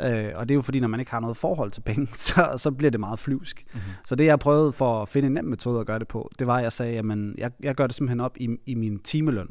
Øh, 0.00 0.30
og 0.34 0.48
det 0.48 0.54
er 0.54 0.56
jo 0.56 0.62
fordi, 0.62 0.80
når 0.80 0.88
man 0.88 1.00
ikke 1.00 1.12
har 1.12 1.20
noget 1.20 1.36
forhold 1.36 1.70
til 1.70 1.80
penge, 1.80 2.06
så, 2.28 2.54
så 2.56 2.70
bliver 2.70 2.90
det 2.90 3.00
meget 3.00 3.18
flyvsk. 3.18 3.64
Mm-hmm. 3.66 3.92
Så 4.04 4.14
det 4.16 4.24
jeg 4.24 4.38
prøvede 4.38 4.72
for 4.72 5.02
at 5.02 5.08
finde 5.08 5.26
en 5.26 5.32
nem 5.32 5.44
metode 5.44 5.80
at 5.80 5.86
gøre 5.86 5.98
det 5.98 6.08
på, 6.08 6.30
det 6.38 6.46
var, 6.46 6.56
at 6.56 6.62
jeg 6.62 6.72
sagde, 6.72 6.98
at 6.98 7.04
jeg, 7.38 7.50
jeg 7.62 7.74
gør 7.74 7.86
det 7.86 7.96
simpelthen 7.96 8.20
op 8.20 8.36
i, 8.36 8.48
i 8.66 8.74
min 8.74 8.98
timeløn. 8.98 9.48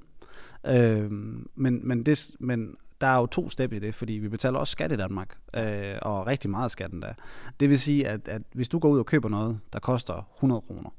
Øh, 0.68 1.12
men, 1.56 1.88
men, 1.88 2.06
det, 2.06 2.32
men 2.40 2.76
der 3.02 3.08
er 3.08 3.18
jo 3.20 3.26
to 3.26 3.50
step 3.50 3.74
i 3.74 3.80
det, 3.80 3.96
fordi 3.96 4.14
vi 4.14 4.30
betaler 4.30 4.60
også 4.60 4.72
skat 4.72 4.92
i 4.92 4.96
Danmark, 4.96 5.38
øh, 5.58 5.96
og 6.02 6.28
rigtig 6.28 6.50
meget 6.50 6.72
skatten 6.72 7.02
der. 7.02 7.14
Det 7.60 7.70
vil 7.70 7.80
sige, 7.80 8.08
at, 8.08 8.28
at 8.28 8.42
hvis 8.54 8.70
du 8.70 8.80
går 8.80 8.90
ud 8.90 9.00
og 9.00 9.06
køber 9.06 9.30
noget, 9.30 9.60
der 9.74 9.80
koster 9.80 10.28
100 10.38 10.62
kroner, 10.62 10.90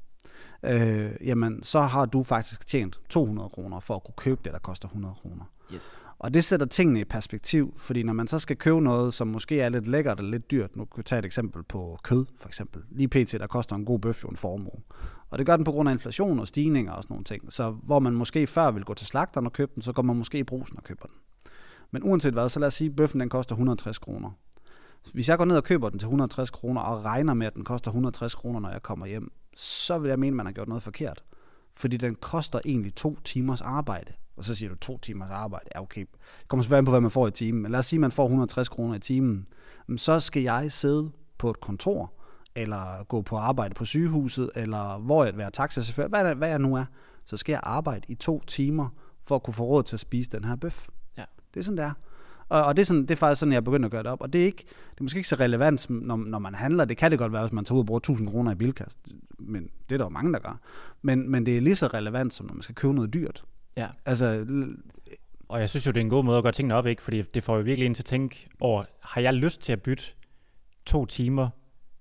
øh, 0.63 1.11
jamen 1.21 1.63
så 1.63 1.81
har 1.81 2.05
du 2.05 2.23
faktisk 2.23 2.67
tjent 2.67 2.99
200 3.09 3.49
kroner 3.49 3.79
for 3.79 3.95
at 3.95 4.03
kunne 4.03 4.15
købe 4.17 4.41
det, 4.43 4.53
der 4.53 4.59
koster 4.59 4.87
100 4.87 5.15
kroner. 5.21 5.43
Yes. 5.73 5.99
Og 6.19 6.33
det 6.33 6.43
sætter 6.43 6.65
tingene 6.65 6.99
i 6.99 7.03
perspektiv, 7.03 7.73
fordi 7.77 8.03
når 8.03 8.13
man 8.13 8.27
så 8.27 8.39
skal 8.39 8.55
købe 8.55 8.81
noget, 8.81 9.13
som 9.13 9.27
måske 9.27 9.61
er 9.61 9.69
lidt 9.69 9.87
lækkert 9.87 10.19
og 10.19 10.25
lidt 10.25 10.51
dyrt, 10.51 10.75
nu 10.75 10.85
kan 10.85 10.97
jeg 10.97 11.05
tage 11.05 11.19
et 11.19 11.25
eksempel 11.25 11.63
på 11.63 11.99
kød 12.03 12.25
for 12.39 12.47
eksempel. 12.47 12.81
Lige 12.89 13.07
pt. 13.07 13.31
der 13.31 13.47
koster 13.47 13.75
en 13.75 13.85
god 13.85 13.99
bøf 13.99 14.23
jo 14.23 14.29
en 14.29 14.35
formue. 14.35 14.81
Og 15.29 15.37
det 15.37 15.45
gør 15.45 15.55
den 15.55 15.65
på 15.65 15.71
grund 15.71 15.89
af 15.89 15.93
inflation 15.93 16.39
og 16.39 16.47
stigninger 16.47 16.91
og 16.91 17.03
sådan 17.03 17.13
nogle 17.13 17.23
ting. 17.23 17.53
Så 17.53 17.71
hvor 17.71 17.99
man 17.99 18.13
måske 18.13 18.47
før 18.47 18.71
ville 18.71 18.85
gå 18.85 18.93
til 18.93 19.07
slagteren 19.07 19.45
og 19.45 19.53
købe 19.53 19.71
den, 19.75 19.81
så 19.81 19.93
går 19.93 20.03
man 20.03 20.15
måske 20.15 20.37
i 20.37 20.43
brusen 20.43 20.77
og 20.77 20.83
køber 20.83 21.05
den. 21.05 21.15
Men 21.91 22.03
uanset 22.03 22.33
hvad, 22.33 22.49
så 22.49 22.59
lad 22.59 22.67
os 22.67 22.73
sige, 22.73 22.89
at 22.89 22.95
bøffen 22.95 23.19
den 23.19 23.29
koster 23.29 23.55
160 23.55 23.97
kroner. 23.97 24.31
Hvis 25.13 25.29
jeg 25.29 25.37
går 25.37 25.45
ned 25.45 25.57
og 25.57 25.63
køber 25.63 25.89
den 25.89 25.99
til 25.99 26.05
160 26.05 26.49
kroner 26.49 26.81
og 26.81 27.05
regner 27.05 27.33
med, 27.33 27.47
at 27.47 27.53
den 27.53 27.63
koster 27.63 27.91
160 27.91 28.35
kroner, 28.35 28.59
når 28.59 28.69
jeg 28.69 28.83
kommer 28.83 29.05
hjem, 29.05 29.31
så 29.55 29.97
vil 29.97 30.09
jeg 30.09 30.19
mene, 30.19 30.33
at 30.33 30.35
man 30.35 30.45
har 30.45 30.53
gjort 30.53 30.67
noget 30.67 30.83
forkert. 30.83 31.23
Fordi 31.75 31.97
den 31.97 32.15
koster 32.15 32.59
egentlig 32.65 32.95
to 32.95 33.19
timers 33.23 33.61
arbejde. 33.61 34.13
Og 34.37 34.43
så 34.43 34.55
siger 34.55 34.69
du 34.69 34.75
to 34.75 34.97
timers 34.97 35.31
arbejde. 35.31 35.65
Ja, 35.75 35.81
okay. 35.81 36.01
Det 36.01 36.47
kommer 36.47 36.63
selvfølgelig 36.63 36.77
an 36.77 36.85
på, 36.85 36.91
hvad 36.91 37.01
man 37.01 37.11
får 37.11 37.27
i 37.27 37.31
timen. 37.31 37.61
Men 37.61 37.71
lad 37.71 37.79
os 37.79 37.85
sige, 37.85 37.97
at 37.97 38.01
man 38.01 38.11
får 38.11 38.23
160 38.23 38.69
kroner 38.69 38.95
i 38.95 38.99
timen. 38.99 39.47
Så 39.97 40.19
skal 40.19 40.43
jeg 40.43 40.71
sidde 40.71 41.11
på 41.37 41.49
et 41.49 41.59
kontor, 41.59 42.13
eller 42.55 43.03
gå 43.03 43.21
på 43.21 43.37
arbejde 43.37 43.73
på 43.73 43.85
sygehuset, 43.85 44.49
eller 44.55 44.99
hvor 44.99 45.25
jeg 45.25 45.37
være 45.37 45.51
taxachauffør, 45.51 46.07
hvad, 46.07 46.35
hvad 46.35 46.49
jeg 46.49 46.59
nu 46.59 46.75
er. 46.75 46.85
Så 47.25 47.37
skal 47.37 47.53
jeg 47.53 47.61
arbejde 47.63 48.05
i 48.07 48.15
to 48.15 48.43
timer, 48.47 48.89
for 49.25 49.35
at 49.35 49.43
kunne 49.43 49.53
få 49.53 49.63
råd 49.63 49.83
til 49.83 49.95
at 49.95 49.99
spise 49.99 50.29
den 50.31 50.43
her 50.43 50.55
bøf. 50.55 50.89
Ja. 51.17 51.25
Det 51.53 51.59
er 51.59 51.63
sådan, 51.63 51.77
det 51.77 51.85
er. 51.85 51.93
Og, 52.49 52.63
og 52.63 52.77
det, 52.77 52.81
er 52.81 52.85
sådan, 52.85 53.01
det 53.01 53.11
er 53.11 53.15
faktisk 53.15 53.39
sådan, 53.39 53.53
jeg 53.53 53.63
begynder 53.63 53.87
at 53.87 53.91
gøre 53.91 54.03
det 54.03 54.11
op. 54.11 54.21
Og 54.21 54.33
det 54.33 54.41
er, 54.41 54.45
ikke, 54.45 54.63
det 54.91 54.99
er 54.99 55.03
måske 55.03 55.17
ikke 55.17 55.29
så 55.29 55.35
relevant, 55.35 55.89
når, 55.89 56.15
når 56.15 56.39
man 56.39 56.55
handler. 56.55 56.85
Det 56.85 56.97
kan 56.97 57.11
det 57.11 57.19
godt 57.19 57.33
være, 57.33 57.41
hvis 57.41 57.53
man 57.53 57.65
tager 57.65 57.75
ud 57.75 57.79
og 57.79 57.85
bruger 57.85 57.99
1000 57.99 58.29
kroner 58.29 58.51
i 58.51 58.55
bilkast. 58.55 58.99
Men 59.39 59.69
det 59.89 59.95
er 59.95 59.97
der 59.97 60.05
jo 60.05 60.09
mange, 60.09 60.33
der 60.33 60.39
gør. 60.39 60.59
Men, 61.01 61.29
men 61.29 61.45
det 61.45 61.57
er 61.57 61.61
lige 61.61 61.75
så 61.75 61.87
relevant, 61.87 62.33
som 62.33 62.45
når 62.45 62.53
man 62.53 62.61
skal 62.61 62.75
købe 62.75 62.93
noget 62.93 63.13
dyrt. 63.13 63.43
Ja. 63.77 63.87
Altså, 64.05 64.45
og 65.47 65.59
jeg 65.59 65.69
synes 65.69 65.85
jo, 65.85 65.91
det 65.91 65.97
er 65.97 66.03
en 66.03 66.09
god 66.09 66.23
måde 66.23 66.37
at 66.37 66.43
gøre 66.43 66.53
tingene 66.53 66.75
op, 66.75 66.87
ikke? 66.87 67.01
Fordi 67.01 67.21
det 67.21 67.43
får 67.43 67.55
jo 67.57 67.61
virkelig 67.61 67.85
ind 67.85 67.95
til 67.95 68.01
at 68.01 68.05
tænke 68.05 68.49
over, 68.59 68.83
har 68.99 69.21
jeg 69.21 69.33
lyst 69.33 69.61
til 69.61 69.73
at 69.73 69.81
bytte 69.81 70.03
to 70.85 71.05
timer 71.05 71.49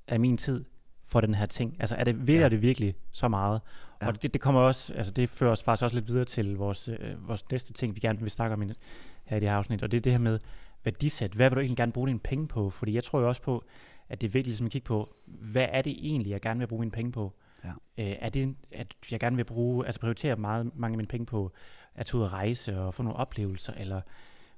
af 0.09 0.21
min 0.21 0.37
tid 0.37 0.65
for 1.13 1.21
den 1.21 1.35
her 1.35 1.47
ting? 1.47 1.77
Altså, 1.81 1.97
er 1.97 2.05
det, 2.05 2.27
vil 2.27 2.35
ja. 2.35 2.49
det 2.49 2.63
virkelig 2.63 2.95
så 3.11 3.29
meget? 3.29 3.61
Ja. 4.03 4.07
Og 4.07 4.23
det, 4.23 4.33
det 4.33 4.41
kommer 4.41 4.61
også, 4.61 4.95
altså 4.95 5.13
det 5.13 5.31
fører 5.31 5.53
os 5.53 5.63
faktisk 5.63 5.85
også 5.85 5.97
lidt 5.97 6.09
videre 6.09 6.25
til 6.25 6.57
vores, 6.57 6.89
øh, 6.89 7.29
vores 7.29 7.51
næste 7.51 7.73
ting, 7.73 7.95
vi 7.95 8.01
gerne 8.01 8.21
vil 8.21 8.31
snakke 8.31 8.55
om 8.55 8.63
i, 8.63 8.73
her 9.25 9.37
i 9.37 9.41
det 9.41 9.49
her 9.49 9.57
afsnit, 9.57 9.83
og 9.83 9.91
det 9.91 9.97
er 9.97 10.01
det 10.01 10.13
her 10.13 10.19
med 10.19 10.39
værdisæt. 10.85 11.33
Hvad 11.33 11.51
vil 11.51 11.57
du 11.57 11.61
egentlig 11.61 11.77
gerne 11.77 11.93
bruge 11.93 12.09
dine 12.09 12.19
penge 12.19 12.49
på? 12.49 12.71
Fordi 12.71 12.95
jeg 12.95 13.05
tror 13.05 13.21
jo 13.21 13.29
også 13.29 13.43
på, 13.43 13.65
at 14.09 14.21
det 14.21 14.27
er 14.27 14.31
vigtigt 14.31 14.47
ligesom 14.47 14.67
at 14.67 14.73
kigge 14.73 14.87
på, 14.87 15.15
hvad 15.27 15.67
er 15.71 15.83
det 15.83 15.97
egentlig, 15.99 16.31
jeg 16.31 16.41
gerne 16.41 16.59
vil 16.59 16.67
bruge 16.67 16.81
mine 16.81 16.91
penge 16.91 17.13
på? 17.13 17.33
Ja. 17.65 17.71
Øh, 17.99 18.17
er 18.21 18.29
det, 18.29 18.57
at 18.73 18.95
jeg 19.11 19.21
gerne 19.21 19.37
vil 19.37 19.45
bruge, 19.45 19.87
altså 19.87 20.01
prioritere 20.01 20.37
meget, 20.37 20.71
mange 20.77 20.95
af 20.95 20.97
mine 20.97 21.09
penge 21.09 21.27
på 21.27 21.53
at 21.95 22.07
tage 22.07 22.19
ud 22.19 22.25
og 22.25 22.33
rejse 22.33 22.79
og 22.79 22.95
få 22.95 23.03
nogle 23.03 23.19
oplevelser, 23.19 23.73
eller 23.73 24.01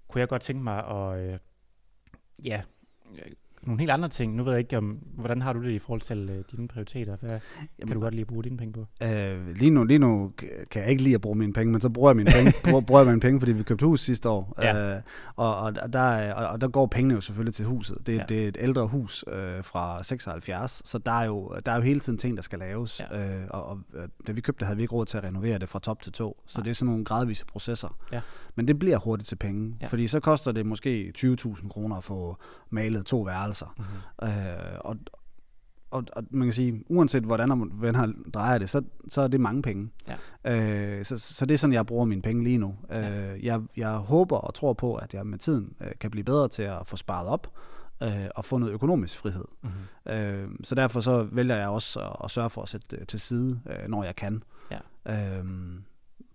kunne 0.08 0.20
jeg 0.20 0.28
godt 0.28 0.42
tænke 0.42 0.62
mig 0.62 0.86
at, 0.86 1.18
øh, 1.18 1.38
ja, 2.44 2.62
nogle 3.66 3.80
helt 3.80 3.90
andre 3.90 4.08
ting. 4.08 4.34
Nu 4.34 4.44
ved 4.44 4.52
jeg 4.52 4.58
ikke, 4.58 4.78
om, 4.78 4.98
hvordan 5.16 5.42
har 5.42 5.52
du 5.52 5.62
det 5.62 5.70
i 5.70 5.78
forhold 5.78 6.00
til 6.00 6.30
uh, 6.30 6.56
dine 6.56 6.68
prioriteter? 6.68 7.16
Hvad 7.20 7.30
Jamen, 7.30 7.40
kan 7.86 7.94
du 7.94 8.00
godt 8.00 8.14
lide 8.14 8.20
at 8.20 8.26
bruge 8.26 8.44
dine 8.44 8.56
penge 8.56 8.72
på? 8.72 8.80
Uh, 8.80 9.56
lige, 9.56 9.70
nu, 9.70 9.84
lige 9.84 9.98
nu 9.98 10.32
kan 10.70 10.82
jeg 10.82 10.90
ikke 10.90 11.02
lide 11.02 11.14
at 11.14 11.20
bruge 11.20 11.36
mine 11.36 11.52
penge, 11.52 11.72
men 11.72 11.80
så 11.80 11.88
bruger 11.88 12.10
jeg 12.10 12.16
mine 12.16 12.30
penge, 12.30 12.52
bruger, 12.64 12.80
bruger 12.80 13.00
jeg 13.00 13.06
mine 13.06 13.20
penge 13.20 13.40
fordi 13.40 13.52
vi 13.52 13.62
købte 13.62 13.86
hus 13.86 14.00
sidste 14.00 14.28
år. 14.28 14.54
Ja. 14.62 14.96
Uh, 14.96 15.02
og, 15.36 15.56
og, 15.56 15.92
der, 15.92 16.32
og, 16.32 16.46
og 16.46 16.60
der 16.60 16.68
går 16.68 16.86
pengene 16.86 17.14
jo 17.14 17.20
selvfølgelig 17.20 17.54
til 17.54 17.64
huset. 17.64 17.96
Det, 18.06 18.16
ja. 18.18 18.22
det 18.28 18.44
er 18.44 18.48
et 18.48 18.56
ældre 18.60 18.86
hus 18.86 19.24
uh, 19.26 19.64
fra 19.64 20.02
76, 20.02 20.82
så 20.84 20.98
der 20.98 21.12
er, 21.12 21.24
jo, 21.24 21.54
der 21.66 21.72
er 21.72 21.76
jo 21.76 21.82
hele 21.82 22.00
tiden 22.00 22.18
ting, 22.18 22.36
der 22.36 22.42
skal 22.42 22.58
laves. 22.58 23.00
Ja. 23.10 23.40
Uh, 23.40 23.44
og, 23.50 23.66
og 23.66 23.78
da 24.26 24.32
vi 24.32 24.40
købte 24.40 24.58
det, 24.58 24.66
havde 24.66 24.76
vi 24.76 24.82
ikke 24.82 24.94
råd 24.94 25.06
til 25.06 25.16
at 25.16 25.24
renovere 25.24 25.58
det 25.58 25.68
fra 25.68 25.78
top 25.78 26.02
til 26.02 26.12
to. 26.12 26.42
Så 26.46 26.58
Nej. 26.58 26.62
det 26.62 26.70
er 26.70 26.74
sådan 26.74 26.90
nogle 26.90 27.04
gradvise 27.04 27.46
processer. 27.46 27.98
Ja. 28.12 28.20
Men 28.54 28.68
det 28.68 28.78
bliver 28.78 28.98
hurtigt 28.98 29.28
til 29.28 29.36
penge, 29.36 29.76
ja. 29.80 29.86
fordi 29.86 30.06
så 30.06 30.20
koster 30.20 30.52
det 30.52 30.66
måske 30.66 31.12
20.000 31.18 31.68
kroner 31.68 31.96
at 31.96 32.04
få 32.04 32.36
malet 32.70 33.06
to 33.06 33.20
værelser. 33.20 33.53
Mm-hmm. 33.78 34.28
Øh, 34.28 34.78
og, 34.80 34.96
og, 35.90 36.04
og 36.12 36.24
man 36.30 36.46
kan 36.46 36.52
sige, 36.52 36.84
uanset 36.88 37.22
hvordan 37.22 37.68
man 37.80 37.94
har 37.94 38.12
drejer 38.34 38.58
det, 38.58 38.70
så, 38.70 38.82
så 39.08 39.20
er 39.20 39.28
det 39.28 39.40
mange 39.40 39.62
penge. 39.62 39.90
Ja. 40.44 40.96
Øh, 40.98 41.04
så, 41.04 41.18
så 41.18 41.46
det 41.46 41.54
er 41.54 41.58
sådan, 41.58 41.74
jeg 41.74 41.86
bruger 41.86 42.04
mine 42.04 42.22
penge 42.22 42.44
lige 42.44 42.58
nu. 42.58 42.74
Ja. 42.90 43.32
Øh, 43.32 43.44
jeg, 43.44 43.60
jeg 43.76 43.90
håber 43.90 44.36
og 44.36 44.54
tror 44.54 44.72
på, 44.72 44.94
at 44.94 45.14
jeg 45.14 45.26
med 45.26 45.38
tiden 45.38 45.74
øh, 45.80 45.90
kan 46.00 46.10
blive 46.10 46.24
bedre 46.24 46.48
til 46.48 46.62
at 46.62 46.86
få 46.86 46.96
sparet 46.96 47.28
op, 47.28 47.52
øh, 48.02 48.26
og 48.34 48.44
få 48.44 48.58
noget 48.58 48.72
økonomisk 48.72 49.18
frihed. 49.18 49.44
Mm-hmm. 49.62 50.12
Øh, 50.12 50.48
så 50.62 50.74
derfor 50.74 51.00
så 51.00 51.22
vælger 51.22 51.56
jeg 51.56 51.68
også 51.68 52.00
at, 52.00 52.16
at 52.24 52.30
sørge 52.30 52.50
for 52.50 52.62
at 52.62 52.68
sætte 52.68 52.96
det 52.96 53.08
til 53.08 53.20
side, 53.20 53.60
øh, 53.66 53.88
når 53.88 54.04
jeg 54.04 54.16
kan. 54.16 54.42
Ja. 54.70 55.38
Øh, 55.38 55.44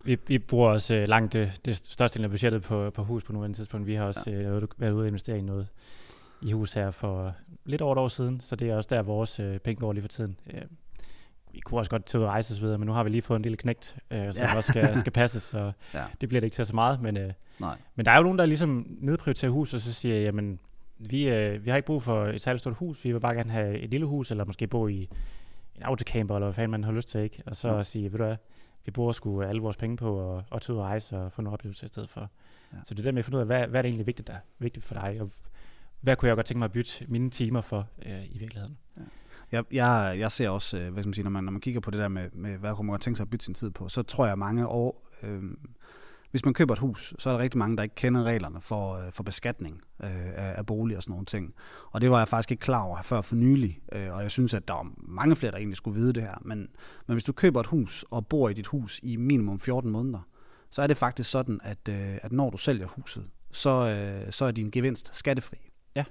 vi, 0.03 0.17
vi 0.27 0.39
bruger 0.39 0.69
også 0.69 0.95
øh, 0.95 1.07
langt 1.07 1.33
det, 1.33 1.61
det 1.65 1.75
største 1.75 2.23
af 2.23 2.29
budgettet 2.29 2.61
på, 2.61 2.89
på 2.89 3.03
hus 3.03 3.23
på 3.23 3.33
nuværende 3.33 3.57
tidspunkt. 3.57 3.87
Vi 3.87 3.95
har 3.95 4.03
også 4.03 4.29
ja. 4.31 4.49
øh, 4.49 4.67
været 4.77 4.91
ude 4.91 5.03
og 5.03 5.07
investere 5.07 5.37
i 5.37 5.41
noget 5.41 5.67
i 6.41 6.51
hus 6.51 6.73
her 6.73 6.91
for 6.91 7.35
lidt 7.65 7.81
over 7.81 7.91
et 7.95 7.99
år 7.99 8.07
siden, 8.07 8.41
så 8.41 8.55
det 8.55 8.69
er 8.69 8.75
også 8.75 8.87
der, 8.91 9.01
vores 9.01 9.39
øh, 9.39 9.59
penge 9.59 9.79
går 9.79 9.93
lige 9.93 10.01
for 10.01 10.07
tiden. 10.07 10.37
Øh, 10.53 10.61
vi 11.51 11.59
kunne 11.59 11.79
også 11.79 11.91
godt 11.91 12.05
til 12.05 12.17
at 12.17 12.23
rejse 12.23 12.53
osv., 12.53 12.65
men 12.65 12.81
nu 12.81 12.91
har 12.91 13.03
vi 13.03 13.09
lige 13.09 13.21
fået 13.21 13.35
en 13.35 13.41
lille 13.41 13.57
knægt, 13.57 13.95
øh, 14.11 14.33
som 14.33 14.43
ja. 14.43 14.57
også 14.57 14.71
skal, 14.71 14.97
skal 14.97 15.11
passes, 15.11 15.43
så 15.43 15.71
ja. 15.93 16.03
det 16.21 16.29
bliver 16.29 16.39
det 16.39 16.47
ikke 16.47 16.55
til 16.55 16.65
så 16.65 16.75
meget. 16.75 17.01
Men, 17.01 17.17
øh, 17.17 17.31
Nej. 17.59 17.77
men 17.95 18.05
der 18.05 18.11
er 18.11 18.17
jo 18.17 18.23
nogen, 18.23 18.39
der 18.39 18.45
ligesom 18.45 18.87
nedprioriterer 18.99 19.51
hus, 19.51 19.73
og 19.73 19.81
så 19.81 19.93
siger, 19.93 20.19
jamen, 20.19 20.59
vi, 20.97 21.29
øh, 21.29 21.65
vi 21.65 21.69
har 21.69 21.77
ikke 21.77 21.85
brug 21.85 22.03
for 22.03 22.25
et 22.25 22.41
særligt 22.41 22.59
stort 22.59 22.75
hus, 22.75 23.03
vi 23.03 23.11
vil 23.11 23.19
bare 23.19 23.35
gerne 23.35 23.51
have 23.51 23.79
et 23.79 23.89
lille 23.89 24.05
hus, 24.05 24.31
eller 24.31 24.45
måske 24.45 24.67
bo 24.67 24.87
i 24.87 25.09
en 25.75 25.83
autocamper, 25.83 26.35
eller 26.35 26.47
hvad 26.47 26.53
fanden 26.53 26.71
man 26.71 26.83
har 26.83 26.91
lyst 26.91 27.09
til, 27.09 27.21
ikke? 27.21 27.43
Og 27.45 27.55
så 27.55 27.75
ja. 27.75 27.83
sige, 27.83 28.11
ved 28.11 28.17
du 28.19 28.25
hvad, 28.25 28.35
vi 28.85 28.91
bruger 28.91 29.11
sgu 29.11 29.41
alle 29.41 29.61
vores 29.61 29.77
penge 29.77 29.97
på 29.97 30.37
at, 30.37 30.43
at 30.51 30.61
tage 30.61 30.75
ud 30.75 30.79
og 30.79 30.85
rejse 30.85 31.17
og 31.17 31.31
få 31.31 31.41
nogle 31.41 31.53
oplevelser 31.53 31.85
i 31.85 31.87
stedet 31.87 32.09
for. 32.09 32.29
Ja. 32.73 32.77
Så 32.85 32.93
det 32.93 32.99
er 32.99 33.03
der 33.03 33.11
med 33.11 33.19
at 33.19 33.25
finde 33.25 33.37
ud 33.37 33.41
af, 33.41 33.45
hvad, 33.45 33.67
hvad 33.67 33.79
er 33.79 33.81
det 33.81 33.89
egentlig 33.89 34.07
vigtigt, 34.07 34.27
der, 34.27 34.35
vigtigt 34.59 34.85
for 34.85 34.93
dig, 34.93 35.17
og 35.21 35.31
hvad 36.01 36.15
kunne 36.15 36.27
jeg 36.27 36.35
godt 36.35 36.45
tænke 36.45 36.59
mig 36.59 36.65
at 36.65 36.71
bytte 36.71 37.05
mine 37.07 37.29
timer 37.29 37.61
for 37.61 37.87
øh, 38.05 38.25
i 38.25 38.37
virkeligheden. 38.39 38.77
Ja. 38.97 39.01
Jeg, 39.51 39.63
jeg, 39.71 40.15
jeg 40.19 40.31
ser 40.31 40.49
også, 40.49 40.77
øh, 40.77 40.93
hvad 40.93 41.03
skal 41.03 41.07
man 41.07 41.13
sige, 41.13 41.23
når 41.23 41.31
man, 41.31 41.43
når 41.43 41.51
man 41.51 41.61
kigger 41.61 41.81
på 41.81 41.91
det 41.91 41.99
der 41.99 42.07
med, 42.07 42.29
med 42.33 42.57
hvad 42.57 42.75
kunne 42.75 42.85
man 42.85 42.93
godt 42.93 43.01
tænke 43.01 43.17
sig 43.17 43.23
at 43.23 43.29
bytte 43.29 43.45
sin 43.45 43.53
tid 43.53 43.69
på, 43.69 43.89
så 43.89 44.03
tror 44.03 44.27
jeg 44.27 44.37
mange 44.37 44.67
år, 44.67 45.09
øh, 45.23 45.43
hvis 46.31 46.45
man 46.45 46.53
køber 46.53 46.73
et 46.73 46.79
hus, 46.79 47.13
så 47.19 47.29
er 47.29 47.33
der 47.33 47.39
rigtig 47.39 47.57
mange, 47.57 47.77
der 47.77 47.83
ikke 47.83 47.95
kender 47.95 48.23
reglerne 48.23 48.61
for, 48.61 48.93
øh, 48.93 49.11
for 49.11 49.23
beskatning 49.23 49.81
øh, 50.03 50.09
af, 50.35 50.53
af 50.57 50.65
bolig 50.65 50.97
og 50.97 51.03
sådan 51.03 51.11
nogle 51.11 51.25
ting. 51.25 51.53
Og 51.91 52.01
det 52.01 52.11
var 52.11 52.17
jeg 52.17 52.27
faktisk 52.27 52.51
ikke 52.51 52.61
klar 52.61 52.83
over 52.83 53.01
før 53.01 53.21
for 53.21 53.35
nylig, 53.35 53.79
øh, 53.91 54.13
og 54.13 54.21
jeg 54.21 54.31
synes, 54.31 54.53
at 54.53 54.67
der 54.67 54.73
var 54.73 54.91
mange 54.97 55.35
flere, 55.35 55.51
der 55.51 55.57
egentlig 55.57 55.77
skulle 55.77 55.99
vide 55.99 56.13
det 56.13 56.23
her. 56.23 56.35
Men, 56.41 56.57
men 57.07 57.13
hvis 57.13 57.23
du 57.23 57.33
køber 57.33 57.59
et 57.59 57.67
hus 57.67 58.05
og 58.11 58.27
bor 58.27 58.49
i 58.49 58.53
dit 58.53 58.67
hus 58.67 58.99
i 59.03 59.15
minimum 59.15 59.59
14 59.59 59.91
måneder, 59.91 60.19
så 60.69 60.81
er 60.81 60.87
det 60.87 60.97
faktisk 60.97 61.29
sådan, 61.29 61.59
at, 61.63 61.89
øh, 61.89 62.17
at 62.21 62.31
når 62.31 62.49
du 62.49 62.57
sælger 62.57 62.87
huset, 62.87 63.25
så, 63.51 63.69
øh, 63.69 64.31
så 64.31 64.45
er 64.45 64.51
din 64.51 64.71
gevinst 64.71 65.15
skattefri. 65.15 65.68
Ja. 65.95 66.03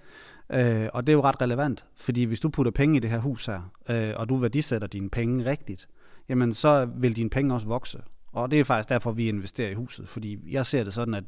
Øh, 0.53 0.89
og 0.93 1.07
det 1.07 1.13
er 1.13 1.15
jo 1.15 1.23
ret 1.23 1.41
relevant, 1.41 1.87
fordi 1.97 2.25
hvis 2.25 2.41
du 2.41 2.49
putter 2.49 2.73
penge 2.73 2.97
i 2.97 3.01
det 3.01 3.11
her 3.11 3.19
hus 3.19 3.47
her, 3.47 3.73
øh, 3.89 4.13
og 4.17 4.29
du 4.29 4.37
værdisætter 4.37 4.89
dine 4.89 5.11
penge 5.11 5.45
rigtigt, 5.45 5.89
jamen 6.29 6.53
så 6.53 6.89
vil 6.97 7.17
dine 7.17 7.31
penge 7.31 7.55
også 7.55 7.67
vokse. 7.67 7.99
Og 8.33 8.51
det 8.51 8.61
er 8.61 8.65
faktisk 8.65 8.89
derfor, 8.89 9.13
vi 9.13 9.29
investerer 9.29 9.71
i 9.71 9.75
huset, 9.75 10.09
fordi 10.09 10.53
jeg 10.53 10.67
ser 10.67 10.85
det 10.85 10.95
sådan, 10.95 11.15
at 11.15 11.25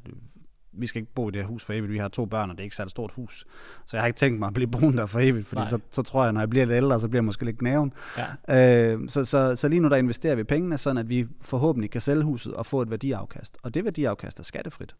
vi 0.72 0.86
skal 0.86 1.00
ikke 1.00 1.12
bo 1.14 1.28
i 1.28 1.32
det 1.32 1.40
her 1.40 1.48
hus 1.48 1.64
for 1.64 1.72
evigt. 1.72 1.92
Vi 1.92 1.98
har 1.98 2.08
to 2.08 2.26
børn, 2.26 2.50
og 2.50 2.56
det 2.56 2.60
er 2.60 2.64
ikke 2.64 2.82
et 2.82 2.90
stort 2.90 3.12
hus. 3.12 3.46
Så 3.86 3.96
jeg 3.96 4.02
har 4.02 4.06
ikke 4.06 4.18
tænkt 4.18 4.38
mig 4.38 4.46
at 4.46 4.54
blive 4.54 4.70
boende 4.70 4.98
der 4.98 5.06
for 5.06 5.20
evigt, 5.20 5.46
fordi 5.46 5.60
så, 5.64 5.78
så 5.90 6.02
tror 6.02 6.24
jeg, 6.24 6.32
når 6.32 6.40
jeg 6.40 6.50
bliver 6.50 6.66
lidt 6.66 6.76
ældre, 6.76 7.00
så 7.00 7.08
bliver 7.08 7.20
jeg 7.20 7.24
måske 7.24 7.44
lidt 7.44 7.58
knæven. 7.58 7.92
Ja. 8.48 8.92
Øh, 8.92 9.08
så, 9.08 9.24
så, 9.24 9.56
så 9.56 9.68
lige 9.68 9.80
nu 9.80 9.88
der 9.88 9.96
investerer 9.96 10.34
vi 10.34 10.44
pengene, 10.44 10.78
sådan 10.78 10.98
at 10.98 11.08
vi 11.08 11.26
forhåbentlig 11.40 11.90
kan 11.90 12.00
sælge 12.00 12.22
huset 12.22 12.54
og 12.54 12.66
få 12.66 12.82
et 12.82 12.90
værdiafkast. 12.90 13.58
Og 13.62 13.74
det 13.74 13.84
værdiafkast 13.84 14.38
er 14.38 14.42
skattefrit. 14.42 14.94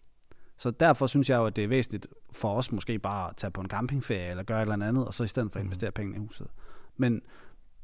Så 0.61 0.71
derfor 0.71 1.07
synes 1.07 1.31
jeg 1.31 1.37
jo, 1.37 1.47
at 1.47 1.57
det 1.57 1.64
er 1.64 1.69
væsentligt 1.69 2.07
for 2.33 2.55
os 2.55 2.73
måske 2.73 2.99
bare 2.99 3.29
at 3.29 3.37
tage 3.37 3.50
på 3.50 3.61
en 3.61 3.69
campingferie 3.69 4.31
eller 4.31 4.43
gøre 4.43 4.62
et 4.62 4.73
eller 4.73 4.87
andet, 4.87 5.07
og 5.07 5.14
så 5.14 5.25
i 5.25 5.26
stedet 5.26 5.52
for 5.52 5.59
at 5.59 5.64
mhm. 5.64 5.69
investere 5.69 5.90
pengene 5.90 6.17
i 6.17 6.21
huset. 6.21 6.47
Men, 6.97 7.23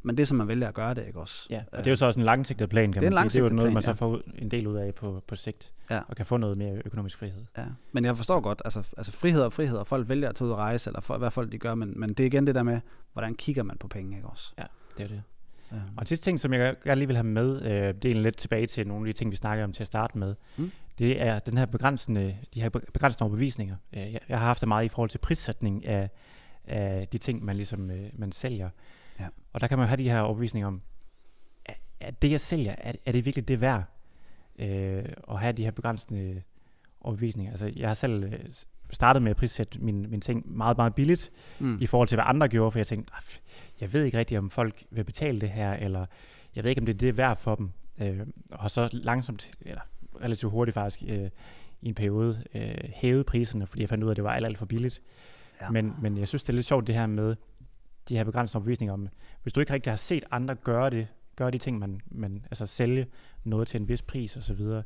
men 0.03 0.17
det 0.17 0.23
er 0.23 0.27
som 0.27 0.37
man 0.37 0.49
vælger 0.49 0.69
at 0.69 0.75
gøre 0.75 0.95
det, 0.95 1.07
ikke 1.07 1.21
også? 1.21 1.47
Ja, 1.51 1.63
og 1.73 1.79
det 1.79 1.87
er 1.87 1.91
jo 1.91 1.97
så 1.97 2.07
også 2.07 2.21
en 2.21 2.25
langsigtet 2.25 2.69
plan, 2.69 2.93
kan 2.93 3.03
det 3.03 3.13
man 3.13 3.31
sige. 3.31 3.43
Det 3.43 3.47
er 3.47 3.51
jo 3.51 3.57
noget, 3.57 3.67
plan, 3.67 3.75
man 3.75 3.83
så 3.83 3.93
får 3.93 4.21
en 4.35 4.51
del 4.51 4.67
ud 4.67 4.77
af 4.77 4.95
på, 4.95 5.23
på 5.27 5.37
sigt, 5.37 5.73
ja. 5.91 6.01
og 6.09 6.17
kan 6.17 6.27
få 6.27 6.37
noget 6.37 6.57
mere 6.57 6.83
økonomisk 6.85 7.19
frihed. 7.19 7.45
Ja, 7.59 7.65
men 7.93 8.05
jeg 8.05 8.17
forstår 8.17 8.41
godt, 8.41 8.63
altså, 8.65 8.95
altså 8.97 9.13
frihed 9.13 9.43
og 9.43 9.53
frihed, 9.53 9.79
og 9.79 9.87
folk 9.87 10.09
vælger 10.09 10.29
at 10.29 10.35
tage 10.35 10.47
ud 10.47 10.53
og 10.53 10.59
rejse, 10.59 10.91
eller 10.91 11.01
for, 11.01 11.19
hvad 11.19 11.31
folk 11.31 11.53
de 11.53 11.59
gør, 11.59 11.75
men, 11.75 12.01
men 12.01 12.09
det 12.09 12.21
er 12.21 12.27
igen 12.27 12.47
det 12.47 12.55
der 12.55 12.63
med, 12.63 12.81
hvordan 13.13 13.35
kigger 13.35 13.63
man 13.63 13.79
på 13.79 13.89
penge, 13.89 14.17
ikke 14.17 14.29
også? 14.29 14.55
Ja, 14.59 14.65
det 14.97 15.05
er 15.05 15.09
det. 15.09 15.23
Ja. 15.73 15.77
Og 15.97 16.07
sidste 16.07 16.25
ting, 16.25 16.41
som 16.41 16.53
jeg 16.53 16.77
gerne 16.85 16.99
lige 16.99 17.07
vil 17.07 17.17
have 17.17 17.27
med, 17.27 17.63
øh, 17.63 17.95
det 18.03 18.11
er 18.11 18.15
lidt 18.15 18.37
tilbage 18.37 18.67
til 18.67 18.87
nogle 18.87 19.09
af 19.09 19.15
de 19.15 19.19
ting, 19.19 19.31
vi 19.31 19.37
snakkede 19.37 19.65
om 19.65 19.73
til 19.73 19.83
at 19.83 19.87
starte 19.87 20.19
med. 20.19 20.35
Mm. 20.57 20.71
Det 20.99 21.23
er 21.23 21.39
den 21.39 21.59
her 21.59 21.67
begrænsende, 21.67 22.37
de 22.55 22.63
her 22.63 22.69
begrænsende 22.69 23.23
overbevisninger. 23.23 23.77
Øh, 23.93 24.13
jeg, 24.13 24.39
har 24.39 24.47
haft 24.47 24.61
det 24.61 24.69
meget 24.69 24.85
i 24.85 24.89
forhold 24.89 25.11
til 25.11 25.19
prissætning 25.19 25.87
af, 25.87 26.11
af 26.65 27.09
de 27.09 27.19
ting, 27.19 27.45
man 27.45 27.57
ligesom 27.57 27.91
øh, 27.91 28.11
man 28.13 28.33
sælger. 28.33 28.71
Ja. 29.21 29.27
Og 29.53 29.61
der 29.61 29.67
kan 29.67 29.79
man 29.79 29.89
have 29.89 29.97
de 29.97 30.11
her 30.11 30.21
overbevisninger 30.21 30.67
om, 30.67 30.83
er 32.01 32.11
det, 32.11 32.31
jeg 32.31 32.41
sælger, 32.41 32.75
er, 32.79 32.93
er 33.07 33.13
det 33.13 33.25
virkelig 33.25 33.49
det 33.49 33.61
værd? 33.61 33.85
Øh, 34.59 35.05
at 35.31 35.39
have 35.41 35.53
de 35.53 35.65
her 35.65 35.71
begrænsende 35.71 36.43
overbevisninger. 37.01 37.53
Altså, 37.53 37.73
jeg 37.77 37.89
har 37.89 37.95
selv 37.95 38.25
øh, 38.25 38.39
startet 38.91 39.23
med 39.23 39.31
at 39.31 39.37
prissætte 39.37 39.79
mine, 39.79 40.09
mine 40.09 40.21
ting 40.21 40.57
meget, 40.57 40.77
meget 40.77 40.95
billigt 40.95 41.31
mm. 41.59 41.79
i 41.81 41.87
forhold 41.87 42.09
til, 42.09 42.17
hvad 42.17 42.25
andre 42.29 42.49
gjorde, 42.49 42.71
for 42.71 42.79
jeg 42.79 42.87
tænkte, 42.87 43.13
jeg 43.81 43.93
ved 43.93 44.05
ikke 44.05 44.19
rigtigt, 44.19 44.39
om 44.39 44.51
folk 44.51 44.85
vil 44.91 45.05
betale 45.05 45.41
det 45.41 45.51
her, 45.51 45.73
eller 45.73 46.07
jeg 46.55 46.65
ved 46.65 46.71
ikke, 46.71 46.81
om 46.81 46.87
det 46.87 46.95
er 46.95 46.99
det 46.99 47.17
værd 47.17 47.37
for 47.37 47.55
dem. 47.55 47.71
Øh, 48.01 48.27
og 48.51 48.71
så 48.71 48.89
langsomt, 48.93 49.51
eller 49.61 49.83
relativt 50.23 50.53
hurtigt 50.53 50.75
faktisk, 50.75 51.03
øh, 51.09 51.31
i 51.83 51.89
en 51.89 51.95
periode, 51.95 52.45
øh, 52.55 52.75
hævet 52.95 53.27
priserne, 53.27 53.67
fordi 53.67 53.83
jeg 53.83 53.89
fandt 53.89 54.05
ud 54.05 54.09
af, 54.09 54.13
at 54.13 54.17
det 54.17 54.25
var 54.25 54.33
alt, 54.33 54.47
alt 54.47 54.59
for 54.59 54.67
billigt. 54.67 55.03
Ja. 55.61 55.71
Men, 55.71 55.95
men 56.01 56.19
jeg 56.19 56.29
synes, 56.29 56.43
det 56.43 56.49
er 56.49 56.55
lidt 56.55 56.67
sjovt, 56.67 56.87
det 56.87 56.95
her 56.95 57.07
med 57.07 57.37
de 58.09 58.17
her 58.17 58.25
begrænsede 58.25 58.61
opvisninger 58.61 58.93
om, 58.93 59.09
hvis 59.43 59.53
du 59.53 59.61
ikke 59.61 59.73
rigtig 59.73 59.93
har 59.93 59.97
set 59.97 60.25
andre 60.31 60.55
gøre 60.55 60.91
det, 60.91 61.09
gøre 61.37 61.51
de 61.51 61.59
ting, 61.59 61.79
man, 61.79 62.01
man 62.07 62.45
altså 62.45 62.67
sælge 62.67 63.07
noget 63.45 63.69
til 63.69 63.81
en 63.81 63.89
vis 63.89 64.03
pris 64.03 64.37
og 64.37 64.43
så 64.43 64.55
videre, 64.55 64.83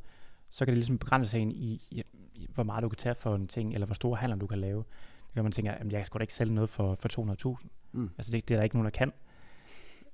så 0.50 0.64
kan 0.64 0.72
det 0.72 0.78
ligesom 0.78 0.98
begrænse 0.98 1.38
ind 1.38 1.52
i, 1.52 1.82
i, 1.90 2.02
i, 2.34 2.48
hvor 2.54 2.62
meget 2.62 2.82
du 2.82 2.88
kan 2.88 2.96
tage 2.96 3.14
for 3.14 3.34
en 3.34 3.48
ting, 3.48 3.74
eller 3.74 3.86
hvor 3.86 3.94
store 3.94 4.16
handler 4.16 4.36
du 4.36 4.46
kan 4.46 4.58
lave. 4.58 4.84
Det 5.26 5.34
kan 5.34 5.42
man 5.42 5.52
tænke, 5.52 5.70
at 5.70 5.92
jeg 5.92 6.06
skal 6.06 6.18
da 6.18 6.22
ikke 6.22 6.34
sælge 6.34 6.54
noget 6.54 6.70
for, 6.70 6.94
for 6.94 7.56
200.000. 7.58 7.66
Mm. 7.92 8.10
Altså 8.18 8.32
det, 8.32 8.48
det 8.48 8.54
er 8.54 8.58
der 8.58 8.64
ikke 8.64 8.76
nogen, 8.76 8.84
der 8.84 8.90
kan. 8.90 9.12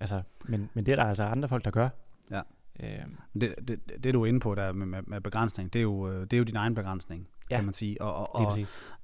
Altså, 0.00 0.22
men, 0.44 0.70
men 0.74 0.86
det 0.86 0.92
er 0.92 0.96
der 0.96 1.04
altså 1.04 1.24
andre 1.24 1.48
folk, 1.48 1.64
der 1.64 1.70
gør. 1.70 1.88
Ja. 2.30 2.42
Øhm. 2.80 3.16
Det, 3.40 3.54
det, 3.68 4.04
det, 4.04 4.14
du 4.14 4.22
er 4.22 4.26
inde 4.26 4.40
på 4.40 4.54
der 4.54 4.72
med, 4.72 5.02
med, 5.02 5.20
begrænsning, 5.20 5.72
det 5.72 5.78
er, 5.78 5.82
jo, 5.82 6.08
øh, 6.08 6.20
det 6.20 6.32
er 6.32 6.38
jo 6.38 6.44
din 6.44 6.56
egen 6.56 6.74
begrænsning, 6.74 7.28
ja. 7.50 7.56
kan 7.56 7.64
man 7.64 7.74
sige. 7.74 8.02
Og, 8.02 8.34
og, 8.34 8.46
og, 8.46 8.58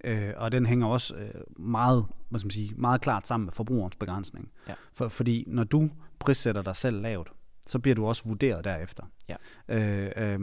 øh, 0.05 0.33
og 0.37 0.53
den 0.53 0.67
hænger 0.67 0.87
også 0.87 1.15
øh, 1.15 1.31
meget, 1.57 2.07
hvad 2.29 2.41
skal 2.41 2.47
man 2.47 2.51
sige, 2.51 2.75
meget 2.77 3.01
klart 3.01 3.27
sammen 3.27 3.45
med 3.45 3.53
forbrugerens 3.53 3.97
begrænsning. 3.97 4.51
Ja. 4.69 4.75
For, 4.93 5.09
fordi 5.09 5.45
når 5.47 5.65
du 5.65 5.91
prissætter 6.19 6.63
dig 6.63 6.77
selv 6.77 7.03
lavt, 7.03 7.33
så 7.67 7.79
bliver 7.79 7.95
du 7.95 8.07
også 8.07 8.23
vurderet 8.27 8.65
derefter. 8.65 9.05
Ja. 9.29 9.37
Øh, 9.69 10.11
øh, 10.17 10.41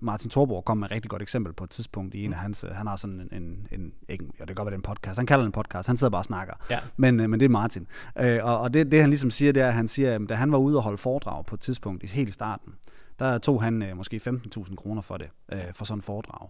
Martin 0.00 0.30
Thorborg 0.30 0.64
kom 0.64 0.78
med 0.78 0.88
et 0.88 0.92
rigtig 0.92 1.10
godt 1.10 1.22
eksempel 1.22 1.52
på 1.52 1.64
et 1.64 1.70
tidspunkt 1.70 2.14
i 2.14 2.24
en 2.24 2.32
af 2.32 2.38
mm. 2.38 2.42
hans, 2.42 2.64
han 2.72 2.86
har 2.86 2.96
sådan 2.96 3.20
en, 3.20 3.42
en, 3.42 3.68
en 3.72 3.92
ikke, 4.08 4.24
ja, 4.24 4.40
det 4.40 4.46
kan 4.46 4.54
godt 4.54 4.66
være 4.66 4.74
en 4.74 4.82
podcast, 4.82 5.16
han 5.16 5.26
kalder 5.26 5.42
det 5.42 5.46
en 5.46 5.52
podcast, 5.52 5.86
han 5.86 5.96
sidder 5.96 6.10
bare 6.10 6.20
og 6.20 6.24
snakker, 6.24 6.54
ja. 6.70 6.78
men, 6.96 7.20
øh, 7.20 7.30
men 7.30 7.40
det 7.40 7.46
er 7.46 7.50
Martin. 7.50 7.86
Øh, 8.18 8.40
og 8.42 8.60
og 8.60 8.74
det, 8.74 8.92
det 8.92 9.00
han 9.00 9.10
ligesom 9.10 9.30
siger, 9.30 9.52
det 9.52 9.62
er, 9.62 9.68
at 9.68 9.74
han 9.74 9.88
siger, 9.88 10.14
at 10.14 10.20
da 10.28 10.34
han 10.34 10.52
var 10.52 10.58
ude 10.58 10.76
og 10.76 10.82
holde 10.82 10.98
foredrag 10.98 11.46
på 11.46 11.54
et 11.54 11.60
tidspunkt, 11.60 12.02
i 12.02 12.06
helt 12.06 12.34
starten, 12.34 12.74
der 13.18 13.38
tog 13.38 13.62
han 13.62 13.82
øh, 13.82 13.96
måske 13.96 14.20
15.000 14.56 14.74
kroner 14.74 15.02
for 15.02 15.16
det, 15.16 15.28
øh, 15.52 15.58
for 15.74 15.84
sådan 15.84 15.98
en 15.98 16.02
foredrag. 16.02 16.48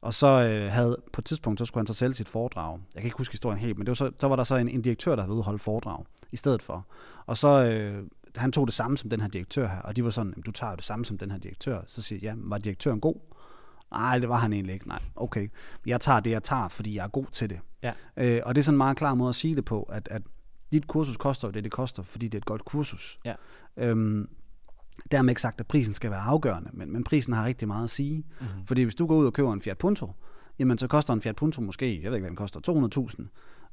Og 0.00 0.14
så 0.14 0.26
øh, 0.26 0.72
havde 0.72 0.96
på 1.12 1.20
et 1.20 1.24
tidspunkt, 1.24 1.58
så 1.60 1.64
skulle 1.64 1.82
han 1.82 1.86
så 1.86 1.94
sælge 1.94 2.14
sit 2.14 2.28
foredrag. 2.28 2.78
Jeg 2.94 3.02
kan 3.02 3.06
ikke 3.06 3.18
huske 3.18 3.32
historien 3.32 3.58
helt, 3.58 3.78
men 3.78 3.86
det 3.86 3.90
var 3.90 3.94
så, 3.94 4.10
så 4.20 4.28
var 4.28 4.36
der 4.36 4.44
så 4.44 4.56
en, 4.56 4.68
en 4.68 4.82
direktør, 4.82 5.16
der 5.16 5.22
havde 5.22 5.32
ude 5.32 5.40
og 5.40 5.44
holde 5.44 5.58
foredrag 5.58 6.04
i 6.32 6.36
stedet 6.36 6.62
for. 6.62 6.86
Og 7.26 7.36
så 7.36 7.48
øh, 7.48 8.04
han 8.38 8.52
tog 8.52 8.66
det 8.66 8.74
samme 8.74 8.96
som 8.96 9.10
den 9.10 9.20
her 9.20 9.28
direktør 9.28 9.68
her, 9.68 9.78
og 9.78 9.96
de 9.96 10.04
var 10.04 10.10
sådan, 10.10 10.34
du 10.46 10.50
tager 10.50 10.74
det 10.74 10.84
samme 10.84 11.04
som 11.04 11.18
den 11.18 11.30
her 11.30 11.38
direktør. 11.38 11.80
Så 11.86 12.02
siger 12.02 12.18
jeg, 12.22 12.36
ja, 12.36 12.42
var 12.44 12.58
direktøren 12.58 13.00
god? 13.00 13.14
Nej, 13.90 14.18
det 14.18 14.28
var 14.28 14.36
han 14.36 14.52
egentlig 14.52 14.74
ikke. 14.74 14.88
Nej, 14.88 15.02
okay. 15.16 15.48
Jeg 15.86 16.00
tager 16.00 16.20
det, 16.20 16.30
jeg 16.30 16.42
tager, 16.42 16.68
fordi 16.68 16.94
jeg 16.94 17.04
er 17.04 17.08
god 17.08 17.26
til 17.32 17.50
det. 17.50 17.60
Ja. 17.82 17.92
Øh, 18.16 18.40
og 18.44 18.54
det 18.54 18.60
er 18.60 18.64
sådan 18.64 18.74
en 18.74 18.78
meget 18.78 18.96
klar 18.96 19.14
måde 19.14 19.28
at 19.28 19.34
sige 19.34 19.56
det 19.56 19.64
på, 19.64 19.82
at, 19.82 20.08
at 20.10 20.22
dit 20.72 20.86
kursus 20.86 21.16
koster 21.16 21.50
det, 21.50 21.64
det 21.64 21.72
koster, 21.72 22.02
fordi 22.02 22.26
det 22.26 22.34
er 22.34 22.38
et 22.38 22.44
godt 22.44 22.64
kursus. 22.64 23.18
Ja. 23.24 23.34
Øhm, 23.76 24.28
dermed 25.10 25.30
ikke 25.30 25.42
sagt, 25.42 25.60
at 25.60 25.66
prisen 25.66 25.94
skal 25.94 26.10
være 26.10 26.20
afgørende, 26.20 26.70
men, 26.72 26.92
men 26.92 27.04
prisen 27.04 27.32
har 27.32 27.44
rigtig 27.44 27.68
meget 27.68 27.84
at 27.84 27.90
sige. 27.90 28.16
Mm-hmm. 28.16 28.66
Fordi 28.66 28.82
hvis 28.82 28.94
du 28.94 29.06
går 29.06 29.16
ud 29.16 29.26
og 29.26 29.32
køber 29.32 29.52
en 29.52 29.60
Fiat 29.60 29.78
Punto, 29.78 30.12
jamen 30.58 30.78
så 30.78 30.86
koster 30.86 31.14
en 31.14 31.20
Fiat 31.20 31.36
Punto 31.36 31.60
måske, 31.60 32.02
jeg 32.02 32.10
ved 32.10 32.16
ikke, 32.16 32.22
hvad 32.22 32.30
den 32.30 32.36
koster, 32.36 33.18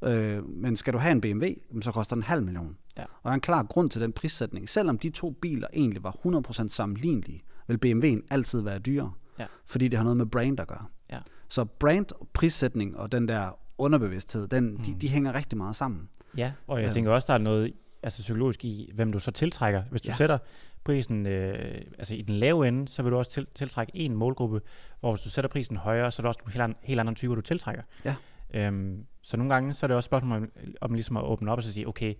200.000. 0.03 0.09
Øh, 0.09 0.49
men 0.49 0.75
skal 0.75 0.93
du 0.93 0.97
have 0.97 1.11
en 1.11 1.21
BMW, 1.21 1.45
så 1.81 1.91
koster 1.91 2.15
den 2.15 2.23
en 2.23 2.27
halv 2.27 2.43
million. 2.43 2.77
Og 3.25 3.29
der 3.29 3.31
er 3.31 3.35
en 3.35 3.41
klar 3.41 3.63
grund 3.63 3.89
til 3.89 4.01
den 4.01 4.13
prissætning. 4.13 4.69
Selvom 4.69 4.99
de 4.99 5.09
to 5.09 5.29
biler 5.29 5.67
egentlig 5.73 6.03
var 6.03 6.15
100% 6.25 6.67
sammenlignelige, 6.67 7.43
vil 7.67 7.79
BMW'en 7.85 8.27
altid 8.29 8.61
være 8.61 8.79
dyrere. 8.79 9.11
Ja. 9.39 9.45
Fordi 9.65 9.87
det 9.87 9.97
har 9.97 10.03
noget 10.03 10.17
med 10.17 10.25
brand 10.25 10.59
at 10.59 10.67
gøre. 10.67 10.85
Ja. 11.11 11.19
Så 11.47 11.65
brand, 11.65 12.05
prissætning 12.33 12.97
og 12.97 13.11
den 13.11 13.27
der 13.27 13.59
underbevidsthed, 13.77 14.47
den, 14.47 14.71
mm. 14.71 14.77
de, 14.77 14.95
de 15.01 15.09
hænger 15.09 15.35
rigtig 15.35 15.57
meget 15.57 15.75
sammen. 15.75 16.09
Ja, 16.37 16.51
og 16.67 16.79
jeg 16.79 16.87
ja. 16.87 16.91
tænker 16.91 17.11
også, 17.11 17.25
der 17.27 17.33
er 17.33 17.37
noget 17.43 17.73
altså 18.03 18.21
psykologisk 18.21 18.65
i, 18.65 18.91
hvem 18.93 19.11
du 19.11 19.19
så 19.19 19.31
tiltrækker. 19.31 19.83
Hvis 19.91 20.01
du 20.01 20.09
ja. 20.09 20.15
sætter 20.15 20.37
prisen 20.83 21.25
øh, 21.25 21.81
altså 21.97 22.13
i 22.13 22.21
den 22.21 22.35
lave 22.35 22.67
ende, 22.67 22.87
så 22.87 23.03
vil 23.03 23.11
du 23.11 23.17
også 23.17 23.31
til, 23.31 23.47
tiltrække 23.55 23.91
en 23.95 24.15
målgruppe, 24.15 24.61
hvor 24.99 25.11
hvis 25.11 25.21
du 25.21 25.29
sætter 25.29 25.49
prisen 25.49 25.75
højere, 25.75 26.11
så 26.11 26.21
er 26.21 26.23
der 26.23 26.27
også 26.27 26.39
nogle 26.43 26.67
helt, 26.67 26.77
helt 26.83 26.99
andre 26.99 27.13
typer, 27.13 27.35
du 27.35 27.41
tiltrækker. 27.41 27.83
Ja. 28.05 28.15
Øhm, 28.53 29.05
så 29.21 29.37
nogle 29.37 29.53
gange, 29.53 29.73
så 29.73 29.85
er 29.85 29.87
det 29.87 29.97
også 29.97 30.07
spørgsmål 30.07 30.37
om, 30.37 30.51
om 30.81 30.93
ligesom 30.93 31.17
at 31.17 31.23
åbne 31.23 31.51
op 31.51 31.57
og 31.57 31.63
så 31.63 31.73
sige, 31.73 31.87
okay, 31.87 32.13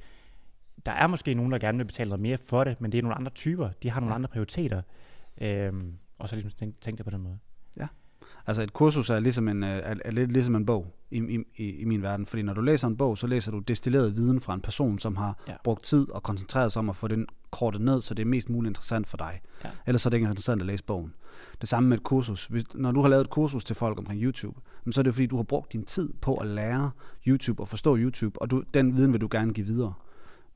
der 0.85 0.91
er 0.91 1.07
måske 1.07 1.33
nogen, 1.33 1.51
der 1.51 1.57
gerne 1.59 1.77
vil 1.77 1.85
betale 1.85 2.09
noget 2.09 2.21
mere 2.21 2.37
for 2.37 2.63
det, 2.63 2.81
men 2.81 2.91
det 2.91 2.97
er 2.97 3.01
nogle 3.01 3.15
andre 3.15 3.31
typer, 3.31 3.69
de 3.83 3.89
har 3.89 3.99
nogle 3.99 4.11
ja. 4.11 4.15
andre 4.15 4.29
prioriteter, 4.29 4.81
øhm, 5.41 5.93
og 6.19 6.29
så 6.29 6.35
ligesom 6.35 6.51
tænke, 6.51 6.81
tænke 6.81 6.97
det 6.97 7.05
på 7.05 7.11
den 7.11 7.21
måde. 7.21 7.37
Ja, 7.77 7.87
Altså 8.47 8.61
et 8.61 8.73
kursus 8.73 9.09
er, 9.09 9.19
ligesom 9.19 9.47
en, 9.47 9.63
øh, 9.63 9.69
er, 9.83 9.95
er 10.05 10.11
lidt 10.11 10.31
ligesom 10.31 10.55
en 10.55 10.65
bog 10.65 10.95
i, 11.11 11.39
i, 11.55 11.63
i 11.69 11.85
min 11.85 12.01
verden, 12.01 12.25
fordi 12.25 12.41
når 12.43 12.53
du 12.53 12.61
læser 12.61 12.87
en 12.87 12.97
bog, 12.97 13.17
så 13.17 13.27
læser 13.27 13.51
du 13.51 13.59
destilleret 13.59 14.15
viden 14.15 14.41
fra 14.41 14.53
en 14.53 14.61
person, 14.61 14.99
som 14.99 15.15
har 15.15 15.39
Ja. 15.47 15.53
brugt 15.63 15.83
tid 15.83 16.09
og 16.09 16.23
koncentreret 16.23 16.71
sig 16.71 16.79
om 16.79 16.89
at 16.89 16.95
få 16.95 17.07
den 17.07 17.27
kortet 17.51 17.81
ned, 17.81 18.01
så 18.01 18.13
det 18.13 18.23
er 18.23 18.27
mest 18.27 18.49
muligt 18.49 18.69
interessant 18.69 19.09
for 19.09 19.17
dig. 19.17 19.41
Ja. 19.63 19.69
Ellers 19.87 20.01
så 20.01 20.09
er 20.09 20.11
det 20.11 20.17
ikke 20.17 20.25
interessant 20.25 20.61
at 20.61 20.65
læse 20.67 20.83
bogen. 20.83 21.13
Det 21.61 21.69
samme 21.69 21.89
med 21.89 21.97
et 21.97 22.03
kursus. 22.03 22.45
Hvis, 22.45 22.63
når 22.75 22.91
du 22.91 23.01
har 23.01 23.09
lavet 23.09 23.21
et 23.21 23.29
kursus 23.29 23.63
til 23.63 23.75
folk 23.75 23.99
omkring 23.99 24.21
YouTube, 24.23 24.59
så 24.91 25.01
er 25.01 25.03
det 25.03 25.13
fordi, 25.13 25.25
du 25.25 25.35
har 25.35 25.43
brugt 25.43 25.73
din 25.73 25.85
tid 25.85 26.13
på 26.21 26.35
at 26.35 26.47
lære 26.47 26.91
YouTube 27.27 27.63
og 27.63 27.67
forstå 27.67 27.97
YouTube, 27.97 28.41
og 28.41 28.51
du, 28.51 28.63
den 28.73 28.95
viden 28.95 29.13
vil 29.13 29.21
du 29.21 29.27
gerne 29.31 29.53
give 29.53 29.65
videre. 29.65 29.93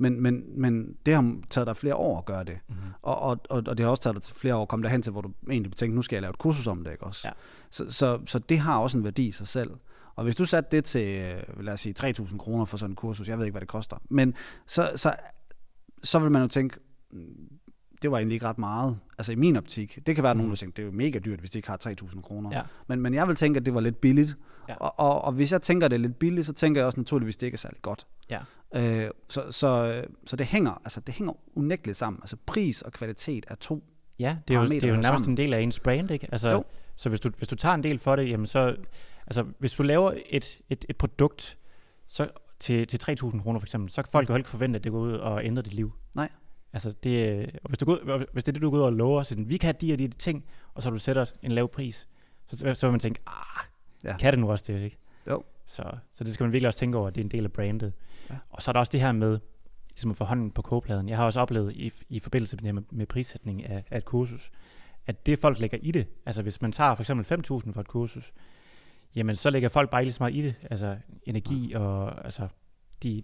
Men, 0.01 0.21
men, 0.21 0.43
men 0.61 0.95
det 1.05 1.13
har 1.13 1.35
taget 1.49 1.67
dig 1.67 1.77
flere 1.77 1.95
år 1.95 2.17
at 2.17 2.25
gøre 2.25 2.43
det. 2.43 2.57
Mm-hmm. 2.67 2.81
Og, 3.01 3.19
og, 3.19 3.39
og, 3.49 3.63
og 3.67 3.77
det 3.77 3.79
har 3.79 3.89
også 3.89 4.03
taget 4.03 4.15
dig 4.15 4.35
flere 4.35 4.55
år 4.55 4.61
at 4.61 4.67
komme 4.67 4.83
derhen 4.83 5.01
til, 5.01 5.11
hvor 5.11 5.21
du 5.21 5.31
egentlig 5.49 5.75
tænker, 5.75 5.95
nu 5.95 6.01
skal 6.01 6.15
jeg 6.15 6.21
lave 6.21 6.29
et 6.29 6.37
kursus 6.37 6.67
om 6.67 6.83
det, 6.83 6.91
ikke 6.91 7.03
også? 7.03 7.27
Ja. 7.27 7.31
Så, 7.69 7.85
så, 7.89 8.19
så 8.25 8.39
det 8.39 8.59
har 8.59 8.77
også 8.77 8.97
en 8.97 9.03
værdi 9.03 9.27
i 9.27 9.31
sig 9.31 9.47
selv. 9.47 9.71
Og 10.15 10.23
hvis 10.23 10.35
du 10.35 10.45
satte 10.45 10.75
det 10.77 10.83
til, 10.85 11.35
lad 11.59 11.73
os 11.73 11.79
sige, 11.79 11.95
3.000 11.99 12.37
kroner 12.37 12.65
for 12.65 12.77
sådan 12.77 12.91
en 12.91 12.95
kursus, 12.95 13.27
jeg 13.27 13.37
ved 13.37 13.45
ikke, 13.45 13.53
hvad 13.53 13.61
det 13.61 13.69
koster, 13.69 13.97
men 14.09 14.33
så, 14.67 14.91
så, 14.95 15.15
så 16.03 16.19
vil 16.19 16.31
man 16.31 16.41
jo 16.41 16.47
tænke, 16.47 16.79
"Mm, 17.11 17.49
det 18.01 18.11
var 18.11 18.17
egentlig 18.17 18.33
ikke 18.33 18.45
ret 18.45 18.57
meget. 18.57 18.99
Altså 19.17 19.31
i 19.31 19.35
min 19.35 19.55
optik, 19.57 19.99
det 20.05 20.15
kan 20.15 20.23
være, 20.23 20.31
at 20.31 20.37
nogen 20.37 20.47
Mhm. 20.47 20.51
vil 20.51 20.57
tænke, 20.57 20.75
det 20.75 20.81
er 20.81 20.85
jo 20.85 20.91
mega 20.91 21.19
dyrt, 21.19 21.39
hvis 21.39 21.51
de 21.51 21.57
ikke 21.57 21.69
har 21.69 21.77
3.000 21.77 22.21
kroner. 22.21 22.49
Ja. 22.53 22.61
Men, 22.87 23.01
men 23.01 23.13
jeg 23.13 23.27
vil 23.27 23.35
tænke, 23.35 23.57
at 23.59 23.65
det 23.65 23.73
var 23.73 23.79
lidt 23.81 24.01
billigt. 24.01 24.37
Ja. 24.69 24.75
Og, 24.75 24.93
og, 24.99 25.21
og 25.21 25.31
hvis 25.31 25.51
jeg 25.51 25.61
tænker, 25.61 25.85
at 25.85 25.91
det 25.91 25.97
er 25.97 26.01
lidt 26.01 26.19
billigt, 26.19 26.45
så 26.45 26.53
tænker 26.53 26.81
jeg 26.81 26.85
også 26.85 26.99
naturligvis, 26.99 27.35
at 27.35 27.41
det 27.41 27.47
ikke 27.47 27.55
er 27.55 27.57
særlig 27.57 27.81
godt. 27.81 28.07
Ja. 28.29 28.39
Øh, 28.75 29.09
så, 29.29 29.43
så, 29.51 30.01
så 30.25 30.35
det 30.35 30.45
hænger, 30.45 30.71
altså 30.71 31.01
det 31.01 31.13
hænger 31.15 31.33
unægteligt 31.55 31.97
sammen. 31.97 32.19
Altså 32.23 32.35
pris 32.45 32.81
og 32.81 32.91
kvalitet 32.91 33.45
er 33.47 33.55
to. 33.55 33.83
Ja, 34.19 34.37
det 34.47 34.55
er 34.55 34.59
jo, 34.61 34.67
det 34.67 34.83
er 34.83 34.87
jo 34.87 34.93
nærmest 34.93 35.07
sammen. 35.09 35.29
en 35.29 35.37
del 35.37 35.53
af 35.53 35.61
ens 35.61 35.79
brand, 35.79 36.11
ikke? 36.11 36.27
Altså, 36.31 36.49
Jo. 36.49 36.63
så 36.95 37.09
hvis 37.09 37.19
du, 37.19 37.29
hvis 37.37 37.47
du 37.47 37.55
tager 37.55 37.75
en 37.75 37.83
del 37.83 37.99
for 37.99 38.15
det, 38.15 38.29
jamen 38.29 38.47
så, 38.47 38.75
altså 39.27 39.45
hvis 39.59 39.73
du 39.73 39.83
laver 39.83 40.13
et, 40.29 40.57
et, 40.69 40.85
et 40.89 40.97
produkt 40.97 41.57
så 42.07 42.27
til, 42.59 42.87
til 42.87 42.97
3.000 43.23 43.41
kroner 43.41 43.59
for 43.59 43.65
eksempel, 43.65 43.89
så 43.91 44.01
kan 44.01 44.11
folk 44.11 44.29
jo 44.29 44.35
ikke 44.35 44.49
forvente, 44.49 44.77
at 44.77 44.83
det 44.83 44.91
går 44.91 44.99
ud 44.99 45.11
og 45.13 45.45
ændrer 45.45 45.63
dit 45.63 45.73
liv. 45.73 45.91
Nej. 46.15 46.29
Altså 46.73 46.93
det, 47.03 47.45
og 47.63 47.69
hvis, 47.69 47.77
du 47.77 47.85
går 47.85 48.17
hvis 48.33 48.43
det 48.43 48.51
er 48.51 48.53
det, 48.53 48.61
du 48.61 48.69
går 48.69 48.77
ud 48.77 48.83
og 48.83 48.93
lover, 48.93 49.23
så 49.23 49.35
vi 49.37 49.57
kan 49.57 49.67
have 49.67 49.77
de 49.81 49.93
og 49.93 49.99
de 49.99 50.07
ting, 50.07 50.45
og 50.73 50.83
så 50.83 50.89
du 50.89 50.97
sætter 50.97 51.25
en 51.41 51.51
lav 51.51 51.67
pris, 51.71 52.07
så, 52.47 52.75
så 52.75 52.87
vil 52.87 52.91
man 52.91 52.99
tænke, 52.99 53.21
ah, 53.27 53.65
Ja. 54.03 54.17
kan 54.17 54.33
det 54.33 54.39
nu 54.39 54.51
også 54.51 54.65
det, 54.67 54.81
ikke? 54.83 54.97
Jo. 55.29 55.43
Så, 55.65 55.83
så 56.13 56.23
det 56.23 56.33
skal 56.33 56.43
man 56.43 56.51
virkelig 56.51 56.67
også 56.67 56.79
tænke 56.79 56.97
over, 56.97 57.07
at 57.07 57.15
det 57.15 57.21
er 57.21 57.25
en 57.25 57.31
del 57.31 57.43
af 57.45 57.51
brandet. 57.51 57.93
Ja. 58.29 58.35
Og 58.49 58.61
så 58.61 58.71
er 58.71 58.73
der 58.73 58.79
også 58.79 58.91
det 58.91 59.01
her 59.01 59.11
med, 59.11 59.39
ligesom 59.89 60.11
at 60.11 60.17
få 60.17 60.23
hånden 60.23 60.51
på 60.51 60.61
kogepladen. 60.61 61.09
Jeg 61.09 61.17
har 61.17 61.25
også 61.25 61.39
oplevet 61.39 61.73
i, 61.75 61.91
i 62.09 62.19
forbindelse 62.19 62.57
med, 62.61 62.83
med, 62.91 63.05
prissætning 63.05 63.65
af, 63.65 63.83
af 63.91 63.97
et 63.97 64.05
kursus, 64.05 64.51
at 65.07 65.25
det 65.25 65.39
folk 65.39 65.59
lægger 65.59 65.77
i 65.81 65.91
det, 65.91 66.07
altså 66.25 66.41
hvis 66.41 66.61
man 66.61 66.71
tager 66.71 66.95
for 66.95 67.03
eksempel 67.03 67.39
5.000 67.65 67.71
for 67.71 67.81
et 67.81 67.87
kursus, 67.87 68.31
jamen 69.15 69.35
så 69.35 69.49
lægger 69.49 69.69
folk 69.69 69.89
bare 69.89 70.03
lige 70.03 70.13
så 70.13 70.23
meget 70.23 70.35
i 70.35 70.41
det, 70.41 70.55
altså 70.69 70.97
energi 71.23 71.73
og 71.73 72.25
altså 72.25 72.47
de, 73.03 73.23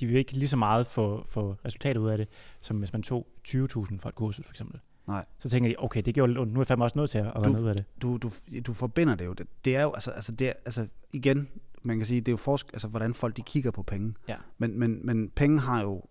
de 0.00 0.06
vil 0.06 0.16
ikke 0.16 0.32
lige 0.32 0.48
så 0.48 0.56
meget 0.56 0.86
få, 0.86 1.24
få 1.26 1.56
resultater 1.64 2.00
ud 2.00 2.08
af 2.08 2.18
det, 2.18 2.28
som 2.60 2.76
hvis 2.78 2.92
man 2.92 3.02
tog 3.02 3.26
20.000 3.48 3.56
for 3.98 4.08
et 4.08 4.14
kursus 4.14 4.46
for 4.46 4.52
eksempel. 4.52 4.80
Nej. 5.08 5.24
Så 5.38 5.48
tænker 5.48 5.70
de, 5.70 5.74
okay, 5.78 6.02
det 6.02 6.14
gjorde 6.14 6.32
lidt 6.32 6.38
ondt, 6.38 6.52
nu 6.52 6.58
er 6.58 6.62
jeg 6.62 6.66
fandme 6.66 6.84
også 6.84 6.98
nødt 6.98 7.10
til 7.10 7.18
at, 7.18 7.24
gøre 7.34 7.50
noget 7.52 7.64
ud 7.64 7.68
af 7.68 7.74
det. 7.74 7.84
Du, 8.02 8.16
du, 8.16 8.30
du 8.66 8.72
forbinder 8.72 9.14
det 9.14 9.24
jo. 9.24 9.32
Det, 9.32 9.46
det 9.64 9.76
er 9.76 9.82
jo, 9.82 9.92
altså, 9.92 10.10
altså, 10.10 10.32
det 10.32 10.48
er, 10.48 10.52
altså 10.64 10.86
igen, 11.12 11.48
man 11.82 11.96
kan 11.96 12.06
sige, 12.06 12.20
det 12.20 12.28
er 12.28 12.32
jo 12.32 12.36
forsk, 12.36 12.70
altså, 12.72 12.88
hvordan 12.88 13.14
folk 13.14 13.36
de 13.36 13.42
kigger 13.42 13.70
på 13.70 13.82
penge. 13.82 14.14
Ja. 14.28 14.36
Men, 14.58 14.78
men, 14.78 15.06
men 15.06 15.30
penge 15.30 15.60
har 15.60 15.82
jo, 15.82 16.02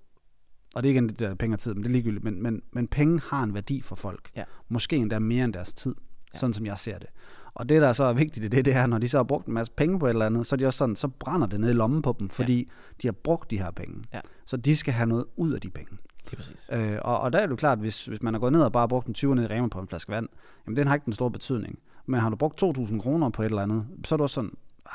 og 0.75 0.83
det 0.83 0.91
er 0.91 0.95
ikke 0.95 1.07
det 1.07 1.19
der 1.19 1.35
penge 1.35 1.55
og 1.55 1.59
tid, 1.59 1.73
men 1.73 1.83
det 1.83 1.89
er 1.89 1.93
ligegyldigt, 1.93 2.23
men, 2.23 2.43
men, 2.43 2.61
men 2.71 2.87
penge 2.87 3.19
har 3.23 3.43
en 3.43 3.53
værdi 3.53 3.81
for 3.81 3.95
folk. 3.95 4.29
Ja. 4.35 4.43
Måske 4.67 4.95
endda 4.95 5.19
mere 5.19 5.45
end 5.45 5.53
deres 5.53 5.73
tid, 5.73 5.95
Ja. 6.33 6.39
sådan 6.39 6.53
som 6.53 6.65
jeg 6.65 6.77
ser 6.77 6.99
det. 6.99 7.07
Og 7.53 7.69
det, 7.69 7.81
der 7.81 7.93
så 7.93 8.03
er 8.03 8.13
vigtigt 8.13 8.45
i 8.45 8.47
det, 8.47 8.65
det 8.65 8.75
er, 8.75 8.87
når 8.87 8.97
de 8.97 9.09
så 9.09 9.17
har 9.17 9.23
brugt 9.23 9.47
en 9.47 9.53
masse 9.53 9.71
penge 9.71 9.99
på 9.99 10.05
et 10.05 10.09
eller 10.09 10.25
andet, 10.25 10.47
så 10.47 10.55
er 10.55 10.57
de 10.57 10.65
også 10.65 10.77
sådan, 10.77 10.95
så 10.95 11.07
brænder 11.07 11.47
det 11.47 11.59
ned 11.59 11.69
i 11.69 11.73
lommen 11.73 12.01
på 12.01 12.15
dem, 12.19 12.29
fordi 12.29 12.69
de 13.01 13.07
har 13.07 13.11
brugt 13.11 13.51
de 13.51 13.57
her 13.57 13.71
penge. 13.71 14.03
Ja. 14.13 14.19
Så 14.45 14.57
de 14.57 14.75
skal 14.75 14.93
have 14.93 15.07
noget 15.07 15.25
ud 15.35 15.51
af 15.53 15.61
de 15.61 15.69
penge. 15.69 15.97
Det 16.25 16.31
er 16.33 16.37
præcis. 16.37 16.69
Øh, 16.71 16.97
og, 17.01 17.19
og 17.19 17.33
der 17.33 17.39
er 17.39 17.43
det 17.45 17.51
jo 17.51 17.55
klart, 17.55 17.79
hvis, 17.79 18.05
hvis 18.05 18.21
man 18.21 18.33
har 18.33 18.39
gået 18.39 18.51
ned 18.53 18.61
og 18.61 18.71
bare 18.71 18.87
brugt 18.87 19.07
en 19.07 19.13
20 19.13 19.35
ned 19.35 19.43
i 19.43 19.47
Rema 19.53 19.67
på 19.67 19.79
en 19.79 19.87
flaske 19.87 20.11
vand, 20.11 20.27
jamen 20.67 20.77
den 20.77 20.87
har 20.87 20.95
ikke 20.95 21.05
den 21.05 21.13
store 21.13 21.31
betydning. 21.31 21.79
Men 22.05 22.19
har 22.19 22.29
du 22.29 22.35
brugt 22.35 22.63
2.000 22.63 22.99
kroner 22.99 23.29
på 23.29 23.41
et 23.41 23.45
eller 23.45 23.61
andet, 23.61 23.87
så 24.05 24.15
er 24.15 24.17
du 24.17 24.23
også 24.23 24.33
sådan, 24.33 24.51
ah, 24.85 24.91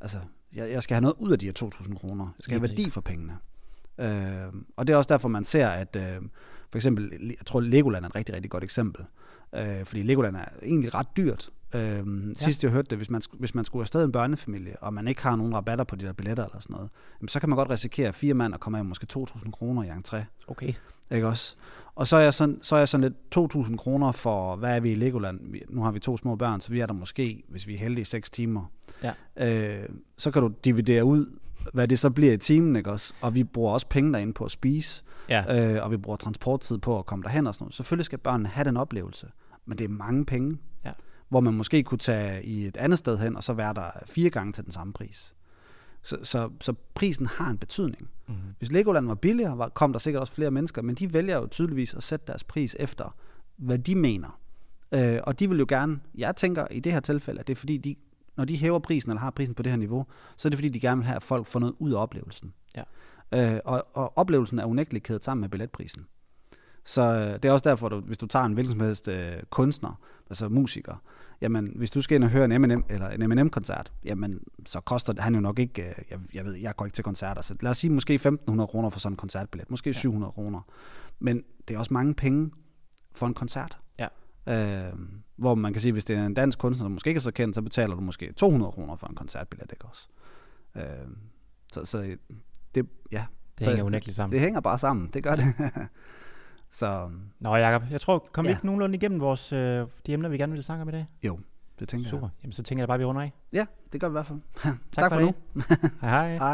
altså, 0.00 0.18
jeg, 0.54 0.70
jeg 0.70 0.82
skal 0.82 0.94
have 0.94 1.02
noget 1.02 1.16
ud 1.18 1.32
af 1.32 1.38
de 1.38 1.46
her 1.46 1.52
2.000 1.74 1.94
kroner. 1.98 2.24
Jeg 2.24 2.32
skal 2.40 2.50
Lige 2.52 2.60
have 2.60 2.68
værdi 2.70 2.82
præcis. 2.82 2.94
for 2.94 3.00
pengene. 3.00 3.32
Øh, 3.98 4.52
og 4.76 4.86
det 4.86 4.92
er 4.92 4.96
også 4.96 5.08
derfor, 5.08 5.28
man 5.28 5.44
ser, 5.44 5.68
at 5.68 5.96
øh, 5.96 6.22
for 6.70 6.78
eksempel, 6.78 7.10
jeg 7.38 7.46
tror 7.46 7.60
Legoland 7.60 8.04
er 8.04 8.08
et 8.08 8.14
rigtig, 8.14 8.34
rigtig 8.34 8.50
godt 8.50 8.64
eksempel. 8.64 9.04
Øh, 9.54 9.84
fordi 9.84 10.02
Legoland 10.02 10.36
er 10.36 10.44
egentlig 10.62 10.94
ret 10.94 11.16
dyrt. 11.16 11.50
Øh, 11.74 12.06
sidst 12.36 12.64
jeg 12.64 12.72
hørte 12.72 12.90
det, 12.90 12.98
hvis 12.98 13.10
man, 13.10 13.22
hvis 13.32 13.54
man 13.54 13.64
skulle 13.64 13.82
afsted 13.82 14.04
en 14.04 14.12
børnefamilie, 14.12 14.76
og 14.80 14.94
man 14.94 15.08
ikke 15.08 15.22
har 15.22 15.36
nogen 15.36 15.54
rabatter 15.54 15.84
på 15.84 15.96
de 15.96 16.06
der 16.06 16.12
billetter 16.12 16.44
eller 16.44 16.60
sådan 16.60 16.74
noget, 16.74 16.90
jamen, 17.20 17.28
så 17.28 17.40
kan 17.40 17.48
man 17.48 17.56
godt 17.56 17.70
risikere 17.70 18.12
fire 18.12 18.34
mand 18.34 18.54
og 18.54 18.60
komme 18.60 18.78
af 18.78 18.84
måske 18.84 19.06
2.000 19.12 19.50
kroner 19.50 19.82
i 19.82 19.88
entré. 19.88 20.16
Okay. 20.46 20.72
Ikke 21.10 21.26
også? 21.26 21.56
Og 21.94 22.06
så 22.06 22.16
er 22.16 22.20
jeg 22.20 22.34
sådan, 22.34 22.58
så 22.62 22.74
er 22.74 22.78
jeg 22.78 22.88
sådan 22.88 23.12
lidt 23.32 23.54
2.000 23.54 23.76
kroner 23.76 24.12
for, 24.12 24.56
hvad 24.56 24.76
er 24.76 24.80
vi 24.80 24.92
i 24.92 24.94
Legoland? 24.94 25.40
Vi, 25.42 25.62
nu 25.68 25.82
har 25.82 25.90
vi 25.90 26.00
to 26.00 26.16
små 26.16 26.36
børn, 26.36 26.60
så 26.60 26.70
vi 26.70 26.80
er 26.80 26.86
der 26.86 26.94
måske, 26.94 27.42
hvis 27.48 27.66
vi 27.66 27.74
er 27.74 27.78
heldige, 27.78 28.04
6 28.04 28.30
timer. 28.30 28.64
Ja. 29.02 29.12
Øh, 29.82 29.88
så 30.16 30.30
kan 30.30 30.42
du 30.42 30.50
dividere 30.64 31.04
ud, 31.04 31.26
hvad 31.72 31.88
det 31.88 31.98
så 31.98 32.10
bliver 32.10 32.32
i 32.32 32.36
timen, 32.36 32.76
ikke 32.76 32.90
også? 32.90 33.14
Og 33.20 33.34
vi 33.34 33.44
bruger 33.44 33.72
også 33.72 33.86
penge 33.86 34.12
derinde 34.12 34.32
på 34.32 34.44
at 34.44 34.50
spise, 34.50 35.04
Ja, 35.28 35.74
øh, 35.74 35.84
og 35.84 35.90
vi 35.90 35.96
bruger 35.96 36.16
transporttid 36.16 36.78
på 36.78 36.98
at 36.98 37.06
komme 37.06 37.22
derhen 37.22 37.46
og 37.46 37.54
sådan 37.54 37.64
noget. 37.64 37.74
Selvfølgelig 37.74 38.04
skal 38.04 38.18
børnene 38.18 38.48
have 38.48 38.64
den 38.64 38.76
oplevelse, 38.76 39.26
men 39.66 39.78
det 39.78 39.84
er 39.84 39.88
mange 39.88 40.24
penge. 40.24 40.58
Ja. 40.84 40.90
Hvor 41.28 41.40
man 41.40 41.54
måske 41.54 41.82
kunne 41.82 41.98
tage 41.98 42.44
i 42.44 42.66
et 42.66 42.76
andet 42.76 42.98
sted 42.98 43.18
hen, 43.18 43.36
og 43.36 43.44
så 43.44 43.52
være 43.52 43.74
der 43.74 43.90
fire 44.06 44.30
gange 44.30 44.52
til 44.52 44.64
den 44.64 44.72
samme 44.72 44.92
pris. 44.92 45.34
Så, 46.02 46.16
så, 46.22 46.50
så 46.60 46.74
prisen 46.94 47.26
har 47.26 47.50
en 47.50 47.58
betydning. 47.58 48.10
mm-hmm. 48.26 48.42
Hvis 48.58 48.72
Legoland 48.72 49.06
var 49.06 49.14
billigere, 49.14 49.58
var, 49.58 49.68
kom 49.68 49.92
der 49.92 49.98
sikkert 49.98 50.20
også 50.20 50.32
flere 50.32 50.50
mennesker, 50.50 50.82
men 50.82 50.94
de 50.94 51.12
vælger 51.12 51.36
jo 51.36 51.46
tydeligvis 51.46 51.94
at 51.94 52.02
sætte 52.02 52.26
deres 52.26 52.44
pris 52.44 52.76
efter, 52.80 53.16
hvad 53.56 53.78
de 53.78 53.94
mener. 53.94 54.38
Øh, 54.92 55.18
og 55.22 55.40
de 55.40 55.48
vil 55.48 55.58
jo 55.58 55.66
gerne, 55.68 56.00
jeg 56.14 56.36
tænker 56.36 56.66
i 56.70 56.80
det 56.80 56.92
her 56.92 57.00
tilfælde, 57.00 57.40
at 57.40 57.46
det 57.46 57.54
er 57.54 57.58
fordi, 57.58 57.76
de, 57.76 57.96
når 58.36 58.44
de 58.44 58.56
hæver 58.56 58.78
prisen, 58.78 59.10
eller 59.10 59.20
har 59.20 59.30
prisen 59.30 59.54
på 59.54 59.62
det 59.62 59.72
her 59.72 59.76
niveau, 59.76 60.06
så 60.36 60.48
er 60.48 60.50
det 60.50 60.58
fordi, 60.58 60.68
de 60.68 60.80
gerne 60.80 60.98
vil 60.98 61.06
have, 61.06 61.16
at 61.16 61.22
folk 61.22 61.46
får 61.46 61.60
noget 61.60 61.74
ud 61.78 61.92
af 61.92 62.02
oplevelsen. 62.02 62.52
Ja. 62.76 62.82
Øh, 63.54 63.60
og, 63.64 63.86
og 63.94 64.18
oplevelsen 64.18 64.58
er 64.58 64.64
unægteligt 64.64 65.04
kædet 65.04 65.24
sammen 65.24 65.40
med 65.40 65.48
billetprisen. 65.48 66.06
Så 66.84 67.02
øh, 67.02 67.32
det 67.32 67.44
er 67.44 67.52
også 67.52 67.68
derfor, 67.70 67.88
du, 67.88 68.00
hvis 68.00 68.18
du 68.18 68.26
tager 68.26 68.44
en 68.44 68.52
hvilken 68.52 68.72
som 68.72 68.80
helst 68.80 69.08
øh, 69.08 69.32
kunstner, 69.50 70.00
altså 70.30 70.48
musiker, 70.48 71.02
jamen 71.40 71.72
hvis 71.76 71.90
du 71.90 72.02
skal 72.02 72.14
ind 72.14 72.24
og 72.24 72.30
høre 72.30 72.44
en 72.44 72.52
Eminem, 72.52 72.84
eller 72.88 73.08
en 73.08 73.22
Eminem-koncert, 73.22 73.92
jamen 74.04 74.40
så 74.66 74.80
koster 74.80 75.22
han 75.22 75.34
jo 75.34 75.40
nok 75.40 75.58
ikke, 75.58 75.82
øh, 75.82 75.94
jeg, 76.10 76.18
jeg 76.34 76.44
ved, 76.44 76.54
jeg 76.54 76.76
går 76.76 76.84
ikke 76.84 76.94
til 76.94 77.04
koncerter, 77.04 77.42
så 77.42 77.54
lad 77.60 77.70
os 77.70 77.76
sige 77.78 77.90
måske 77.90 78.20
1.500 78.50 78.66
kroner 78.66 78.90
for 78.90 79.00
sådan 79.00 79.12
en 79.12 79.16
koncertbillet, 79.16 79.70
måske 79.70 79.90
Ja. 79.90 79.92
700 79.92 80.32
kroner. 80.32 80.60
Men 81.18 81.42
det 81.68 81.74
er 81.74 81.78
også 81.78 81.94
mange 81.94 82.14
penge 82.14 82.50
for 83.14 83.26
en 83.26 83.34
koncert. 83.34 83.78
Ja. 83.98 84.08
Øh, 84.46 84.92
hvor 85.36 85.54
man 85.54 85.72
kan 85.72 85.80
sige, 85.82 85.92
hvis 85.92 86.04
det 86.04 86.16
er 86.16 86.26
en 86.26 86.34
dansk 86.34 86.58
kunstner, 86.58 86.84
som 86.84 86.92
måske 86.92 87.08
ikke 87.08 87.18
er 87.18 87.22
så 87.22 87.32
kendt, 87.32 87.54
så 87.54 87.62
betaler 87.62 87.94
du 87.94 88.00
måske 88.00 88.32
200 88.32 88.72
kroner 88.72 88.96
for 88.96 89.06
en 89.06 89.14
koncertbillet, 89.14 89.72
ikke 89.72 89.84
også? 89.84 90.08
Øh, 90.76 90.82
så, 91.72 91.84
så 91.84 92.16
det, 92.74 92.86
ja, 93.12 93.24
det 93.58 93.64
Så- 93.64 93.70
hænger 93.70 93.84
unægteligt 93.84 94.16
sammen. 94.16 94.32
det 94.32 94.40
hænger 94.40 94.60
bare 94.60 94.78
sammen, 94.78 95.10
det 95.14 95.22
gør 95.24 95.34
det. 95.36 95.44
så 96.70 97.10
Nå 97.40 97.56
Jacob, 97.56 97.82
jeg 97.90 98.00
tror, 98.00 98.28
kom 98.32 98.44
vi 98.44 98.48
Ja. 98.48 98.54
ikke 98.54 98.66
nogenlunde 98.66 98.94
igennem 98.96 99.20
vores, 99.20 99.52
øh, 99.52 99.86
de 100.06 100.12
emner, 100.12 100.28
vi 100.28 100.38
gerne 100.38 100.52
ville 100.52 100.62
snakke 100.62 100.82
om 100.82 100.88
i 100.88 100.92
dag? 100.92 101.06
det 101.78 101.88
tænker 101.88 102.08
Super. 102.08 102.28
Jamen, 102.42 102.52
så 102.52 102.62
tænker 102.62 102.82
jeg 102.82 102.88
bare, 102.88 102.98
vi 102.98 103.04
runder 103.04 103.22
af. 103.22 103.32
jeg. 103.52 103.58
Ja, 103.60 103.66
det 103.92 104.00
gør 104.00 104.08
vi 104.08 104.12
i 104.12 104.18
hvert 104.20 104.26
fald. 104.26 104.38
tak, 104.92 105.12
for 105.12 105.18
for 105.18 105.20
nu. 105.20 105.32
det. 105.54 105.64
Hej 106.00 106.10
hej. 106.10 106.36
Hej. 106.36 106.50